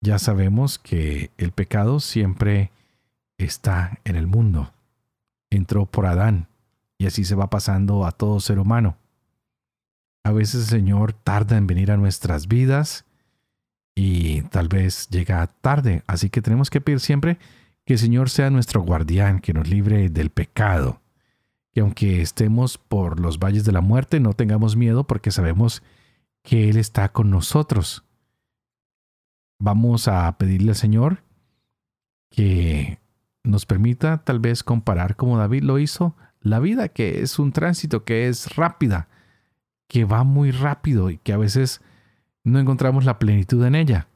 Ya 0.00 0.18
sabemos 0.18 0.78
que 0.78 1.30
el 1.36 1.52
pecado 1.52 2.00
siempre 2.00 2.70
está 3.38 3.98
en 4.04 4.16
el 4.16 4.26
mundo. 4.26 4.72
Entró 5.50 5.86
por 5.86 6.06
Adán 6.06 6.48
y 6.98 7.06
así 7.06 7.24
se 7.24 7.34
va 7.34 7.50
pasando 7.50 8.06
a 8.06 8.12
todo 8.12 8.40
ser 8.40 8.58
humano. 8.58 8.96
A 10.26 10.32
veces 10.32 10.62
el 10.62 10.80
Señor 10.80 11.12
tarda 11.12 11.56
en 11.56 11.68
venir 11.68 11.92
a 11.92 11.96
nuestras 11.96 12.48
vidas 12.48 13.04
y 13.94 14.42
tal 14.42 14.66
vez 14.66 15.08
llega 15.08 15.46
tarde, 15.46 16.02
así 16.08 16.30
que 16.30 16.42
tenemos 16.42 16.68
que 16.68 16.80
pedir 16.80 16.98
siempre 16.98 17.38
que 17.84 17.92
el 17.92 18.00
Señor 18.00 18.28
sea 18.28 18.50
nuestro 18.50 18.82
guardián, 18.82 19.38
que 19.38 19.54
nos 19.54 19.68
libre 19.68 20.08
del 20.08 20.30
pecado, 20.30 21.00
que 21.72 21.80
aunque 21.80 22.22
estemos 22.22 22.76
por 22.76 23.20
los 23.20 23.38
valles 23.38 23.64
de 23.64 23.70
la 23.70 23.80
muerte 23.82 24.18
no 24.18 24.32
tengamos 24.32 24.74
miedo 24.74 25.06
porque 25.06 25.30
sabemos 25.30 25.84
que 26.42 26.70
Él 26.70 26.76
está 26.76 27.12
con 27.12 27.30
nosotros. 27.30 28.02
Vamos 29.60 30.08
a 30.08 30.36
pedirle 30.38 30.70
al 30.70 30.76
Señor 30.76 31.22
que 32.30 32.98
nos 33.44 33.64
permita 33.64 34.24
tal 34.24 34.40
vez 34.40 34.64
comparar 34.64 35.14
como 35.14 35.38
David 35.38 35.62
lo 35.62 35.78
hizo, 35.78 36.16
la 36.40 36.58
vida 36.58 36.88
que 36.88 37.20
es 37.22 37.38
un 37.38 37.52
tránsito 37.52 38.04
que 38.04 38.26
es 38.26 38.56
rápida, 38.56 39.06
que 39.88 40.04
va 40.04 40.24
muy 40.24 40.50
rápido 40.50 41.10
y 41.10 41.18
que 41.18 41.32
a 41.32 41.38
veces 41.38 41.80
no 42.44 42.58
encontramos 42.58 43.04
la 43.04 43.18
plenitud 43.18 43.64
en 43.64 43.74
ella. 43.74 44.08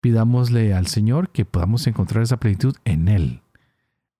Pidámosle 0.00 0.74
al 0.74 0.86
Señor 0.86 1.30
que 1.30 1.44
podamos 1.44 1.86
encontrar 1.86 2.22
esa 2.22 2.38
plenitud 2.38 2.76
en 2.84 3.08
Él, 3.08 3.42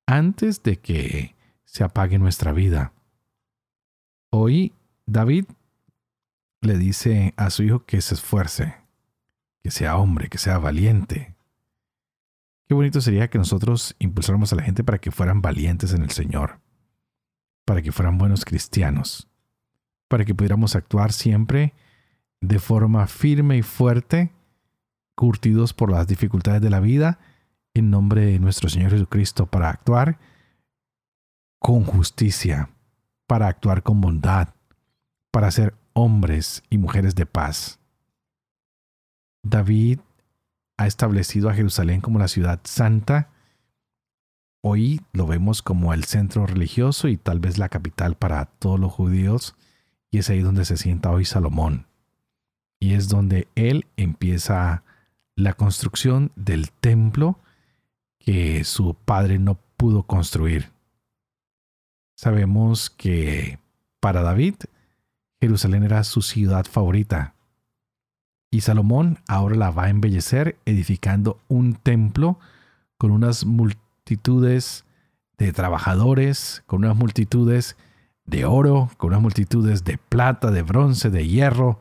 antes 0.07 0.63
de 0.63 0.79
que 0.79 1.35
se 1.65 1.85
apague 1.85 2.19
nuestra 2.19 2.53
vida. 2.53 2.93
Hoy 4.31 4.73
David 5.07 5.47
le 6.61 6.79
dice 6.79 7.35
a 7.37 7.51
su 7.51 7.65
hijo 7.65 7.85
que 7.85 8.01
se 8.01 8.15
esfuerce, 8.15 8.77
que 9.63 9.71
sea 9.71 9.97
hombre, 9.97 10.29
que 10.29 10.39
sea 10.39 10.59
valiente. 10.59 11.35
Qué 12.69 12.75
bonito 12.75 13.01
sería 13.01 13.29
que 13.29 13.39
nosotros 13.39 13.97
impulsáramos 13.99 14.53
a 14.53 14.57
la 14.57 14.63
gente 14.63 14.85
para 14.85 14.99
que 14.99 15.11
fueran 15.11 15.43
valientes 15.43 15.93
en 15.93 16.03
el 16.03 16.11
Señor, 16.11 16.61
para 17.65 17.83
que 17.83 17.93
fueran 17.93 18.17
buenos 18.17 18.45
cristianos 18.45 19.32
para 20.13 20.27
que 20.27 20.35
pudiéramos 20.35 20.77
actuar 20.77 21.11
siempre 21.11 21.73
de 22.43 22.59
forma 22.59 23.07
firme 23.07 23.57
y 23.57 23.63
fuerte, 23.63 24.31
curtidos 25.15 25.73
por 25.73 25.91
las 25.91 26.07
dificultades 26.07 26.61
de 26.61 26.69
la 26.69 26.81
vida, 26.81 27.19
en 27.73 27.89
nombre 27.89 28.27
de 28.27 28.39
nuestro 28.39 28.69
Señor 28.69 28.91
Jesucristo, 28.91 29.47
para 29.47 29.71
actuar 29.71 30.19
con 31.59 31.85
justicia, 31.85 32.69
para 33.27 33.47
actuar 33.49 33.83
con 33.83 34.03
bondad, 34.03 34.49
para 35.31 35.51
ser 35.51 35.75
hombres 35.95 36.63
y 36.69 36.77
mujeres 36.77 37.15
de 37.15 37.25
paz. 37.25 37.81
David 39.43 40.01
ha 40.77 40.89
establecido 40.89 41.49
a 41.49 41.55
Jerusalén 41.55 42.03
como 42.03 42.19
la 42.19 42.29
ciudad 42.29 42.61
santa. 42.65 43.31
Hoy 44.63 45.01
lo 45.15 45.27
vemos 45.27 45.63
como 45.63 45.95
el 45.95 46.05
centro 46.05 46.47
religioso 46.47 47.09
y 47.09 47.17
tal 47.17 47.41
vez 47.41 47.57
la 47.57 47.71
capital 47.71 48.15
para 48.15 48.45
todos 48.45 48.79
los 48.79 48.93
judíos 48.93 49.57
y 50.13 50.19
es 50.19 50.29
ahí 50.29 50.41
donde 50.41 50.67
se 50.67 50.77
sienta 50.77 51.11
hoy 51.11 51.25
Salomón. 51.25 51.87
Y 52.79 52.93
es 52.93 53.09
donde 53.09 53.49
él 53.55 53.87
empieza 53.97 54.85
la 55.35 55.55
construcción 55.55 56.31
del 56.37 56.71
templo 56.71 57.41
que 58.19 58.63
su 58.65 58.95
padre 58.95 59.39
no 59.39 59.59
pudo 59.79 60.03
construir. 60.03 60.71
Sabemos 62.15 62.91
que 62.91 63.59
para 64.01 64.23
David, 64.23 64.57
Jerusalén 65.41 65.83
era 65.83 66.05
su 66.05 66.21
ciudad 66.21 66.67
favorita. 66.67 67.35
Y 68.51 68.61
Salomón 68.61 69.19
ahora 69.29 69.57
la 69.57 69.71
va 69.71 69.85
a 69.85 69.91
embellecer 69.91 70.59
edificando 70.67 71.41
un 71.49 71.75
templo 71.75 72.39
con 72.99 73.13
unas 73.13 73.47
multitudes 73.47 74.85
de 75.39 75.55
trabajadores, 75.55 76.63
con 76.67 76.85
unas 76.85 76.97
multitudes 76.97 77.77
de 78.33 78.47
oro, 78.47 78.91
con 78.97 79.11
unas 79.11 79.21
multitudes 79.21 79.85
de 79.85 79.99
plata, 79.99 80.51
de 80.51 80.63
bronce, 80.63 81.11
de 81.11 81.29
hierro, 81.29 81.81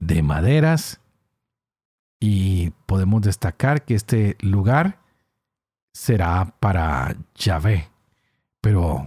de 0.00 0.22
maderas. 0.22 1.00
Y 2.18 2.70
podemos 2.86 3.20
destacar 3.20 3.84
que 3.84 3.94
este 3.94 4.36
lugar 4.40 5.00
será 5.92 6.54
para 6.60 7.14
Yahvé. 7.34 7.90
Pero 8.62 9.06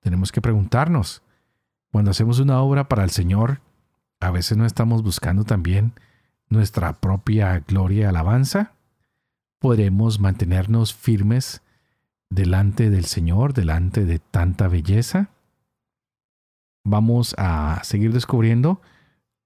tenemos 0.00 0.32
que 0.32 0.40
preguntarnos, 0.40 1.22
cuando 1.92 2.10
hacemos 2.10 2.40
una 2.40 2.60
obra 2.60 2.88
para 2.88 3.04
el 3.04 3.10
Señor, 3.10 3.60
a 4.18 4.30
veces 4.30 4.56
no 4.56 4.64
estamos 4.64 5.02
buscando 5.02 5.44
también 5.44 5.92
nuestra 6.48 6.94
propia 6.94 7.60
gloria 7.68 8.04
y 8.04 8.04
alabanza. 8.04 8.72
¿Podremos 9.58 10.20
mantenernos 10.20 10.94
firmes 10.94 11.62
delante 12.30 12.88
del 12.88 13.04
Señor, 13.04 13.52
delante 13.52 14.06
de 14.06 14.20
tanta 14.20 14.68
belleza? 14.68 15.33
Vamos 16.84 17.34
a 17.38 17.80
seguir 17.82 18.12
descubriendo 18.12 18.80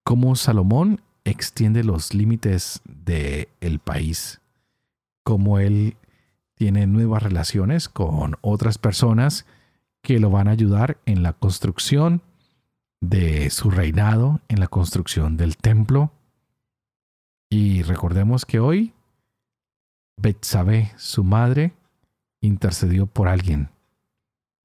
cómo 0.05 0.37
Salomón 0.37 1.01
extiende 1.25 1.85
los 1.85 2.15
límites 2.15 2.81
del 2.85 3.49
el 3.61 3.79
país, 3.79 4.41
cómo 5.25 5.59
él 5.59 5.97
tiene 6.55 6.87
nuevas 6.87 7.23
relaciones 7.23 7.89
con 7.89 8.37
otras 8.41 8.79
personas 8.79 9.47
que 10.03 10.19
lo 10.19 10.31
van 10.31 10.49
a 10.49 10.53
ayudar 10.53 10.99
en 11.07 11.23
la 11.23 11.33
construcción 11.33 12.23
de 13.01 13.51
su 13.51 13.71
reinado, 13.71 14.41
en 14.49 14.59
la 14.59 14.67
construcción 14.67 15.37
del 15.37 15.57
templo. 15.57 16.11
Y 17.51 17.83
recordemos 17.83 18.45
que 18.45 18.59
hoy 18.59 18.93
Betsabé, 20.21 20.93
su 20.97 21.23
madre, 21.23 21.73
intercedió 22.41 23.07
por 23.07 23.29
alguien, 23.29 23.69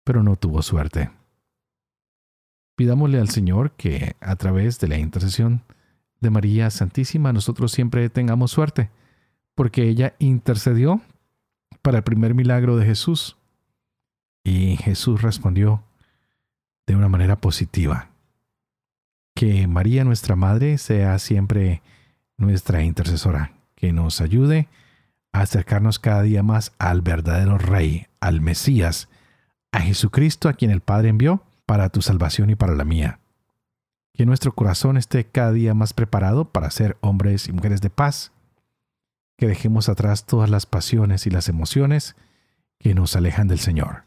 pero 0.03 0.23
no 0.23 0.35
tuvo 0.35 0.61
suerte. 0.63 1.11
Pidámosle 2.75 3.19
al 3.19 3.29
Señor 3.29 3.71
que 3.71 4.15
a 4.19 4.35
través 4.35 4.79
de 4.79 4.87
la 4.87 4.97
intercesión 4.97 5.61
de 6.19 6.29
María 6.31 6.69
Santísima 6.71 7.33
nosotros 7.33 7.71
siempre 7.71 8.09
tengamos 8.09 8.51
suerte, 8.51 8.89
porque 9.55 9.87
ella 9.87 10.15
intercedió 10.19 11.01
para 11.81 11.97
el 11.97 12.03
primer 12.03 12.33
milagro 12.33 12.77
de 12.77 12.85
Jesús. 12.85 13.37
Y 14.43 14.77
Jesús 14.77 15.21
respondió 15.21 15.83
de 16.87 16.95
una 16.95 17.09
manera 17.09 17.37
positiva. 17.37 18.09
Que 19.35 19.67
María 19.67 20.03
nuestra 20.03 20.35
Madre 20.35 20.77
sea 20.77 21.19
siempre 21.19 21.81
nuestra 22.37 22.83
intercesora, 22.83 23.53
que 23.75 23.93
nos 23.93 24.21
ayude 24.21 24.67
a 25.31 25.41
acercarnos 25.41 25.99
cada 25.99 26.23
día 26.23 26.43
más 26.43 26.73
al 26.79 27.01
verdadero 27.01 27.57
Rey, 27.57 28.07
al 28.19 28.41
Mesías, 28.41 29.09
a 29.71 29.79
Jesucristo 29.79 30.49
a 30.49 30.53
quien 30.53 30.71
el 30.71 30.81
Padre 30.81 31.09
envió 31.09 31.43
para 31.65 31.89
tu 31.89 32.01
salvación 32.01 32.49
y 32.49 32.55
para 32.55 32.75
la 32.75 32.85
mía. 32.85 33.19
Que 34.13 34.25
nuestro 34.25 34.53
corazón 34.53 34.97
esté 34.97 35.25
cada 35.25 35.51
día 35.51 35.73
más 35.73 35.93
preparado 35.93 36.45
para 36.45 36.69
ser 36.69 36.97
hombres 37.01 37.47
y 37.47 37.51
mujeres 37.51 37.81
de 37.81 37.89
paz. 37.89 38.31
Que 39.37 39.47
dejemos 39.47 39.89
atrás 39.89 40.25
todas 40.25 40.49
las 40.49 40.65
pasiones 40.65 41.25
y 41.25 41.29
las 41.29 41.49
emociones 41.49 42.15
que 42.79 42.93
nos 42.93 43.15
alejan 43.15 43.47
del 43.47 43.59
Señor. 43.59 44.03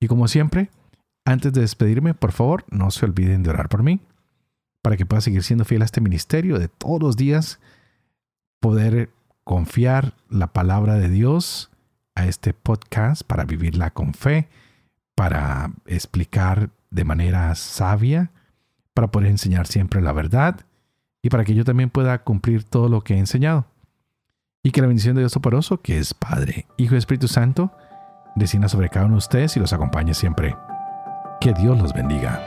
Y 0.00 0.08
como 0.08 0.28
siempre, 0.28 0.70
antes 1.24 1.52
de 1.52 1.60
despedirme, 1.60 2.14
por 2.14 2.32
favor, 2.32 2.64
no 2.70 2.90
se 2.90 3.04
olviden 3.04 3.42
de 3.42 3.50
orar 3.50 3.68
por 3.68 3.82
mí, 3.82 4.00
para 4.82 4.96
que 4.96 5.06
pueda 5.06 5.20
seguir 5.20 5.42
siendo 5.42 5.64
fiel 5.64 5.82
a 5.82 5.86
este 5.86 6.00
ministerio 6.00 6.58
de 6.58 6.68
todos 6.68 7.00
los 7.00 7.16
días, 7.16 7.60
poder 8.60 9.10
confiar 9.44 10.14
la 10.28 10.48
palabra 10.48 10.94
de 10.96 11.08
Dios 11.08 11.70
a 12.14 12.26
este 12.26 12.52
podcast 12.52 13.22
para 13.22 13.44
vivirla 13.44 13.90
con 13.90 14.14
fe, 14.14 14.48
para 15.14 15.70
explicar 15.86 16.70
de 16.94 17.04
manera 17.04 17.54
sabia, 17.56 18.30
para 18.94 19.08
poder 19.10 19.28
enseñar 19.28 19.66
siempre 19.66 20.00
la 20.00 20.12
verdad 20.12 20.60
y 21.20 21.28
para 21.28 21.44
que 21.44 21.54
yo 21.54 21.64
también 21.64 21.90
pueda 21.90 22.22
cumplir 22.22 22.62
todo 22.62 22.88
lo 22.88 23.02
que 23.02 23.14
he 23.14 23.18
enseñado. 23.18 23.66
Y 24.62 24.70
que 24.70 24.80
la 24.80 24.86
bendición 24.86 25.16
de 25.16 25.22
Dios 25.22 25.32
Toporoso, 25.32 25.82
que 25.82 25.98
es 25.98 26.14
Padre, 26.14 26.66
Hijo 26.76 26.94
y 26.94 26.98
Espíritu 26.98 27.26
Santo, 27.26 27.72
descienda 28.36 28.68
sobre 28.68 28.88
cada 28.88 29.06
uno 29.06 29.16
de 29.16 29.18
ustedes 29.18 29.56
y 29.56 29.60
los 29.60 29.72
acompañe 29.72 30.14
siempre. 30.14 30.56
Que 31.40 31.52
Dios 31.52 31.76
los 31.76 31.92
bendiga. 31.92 32.40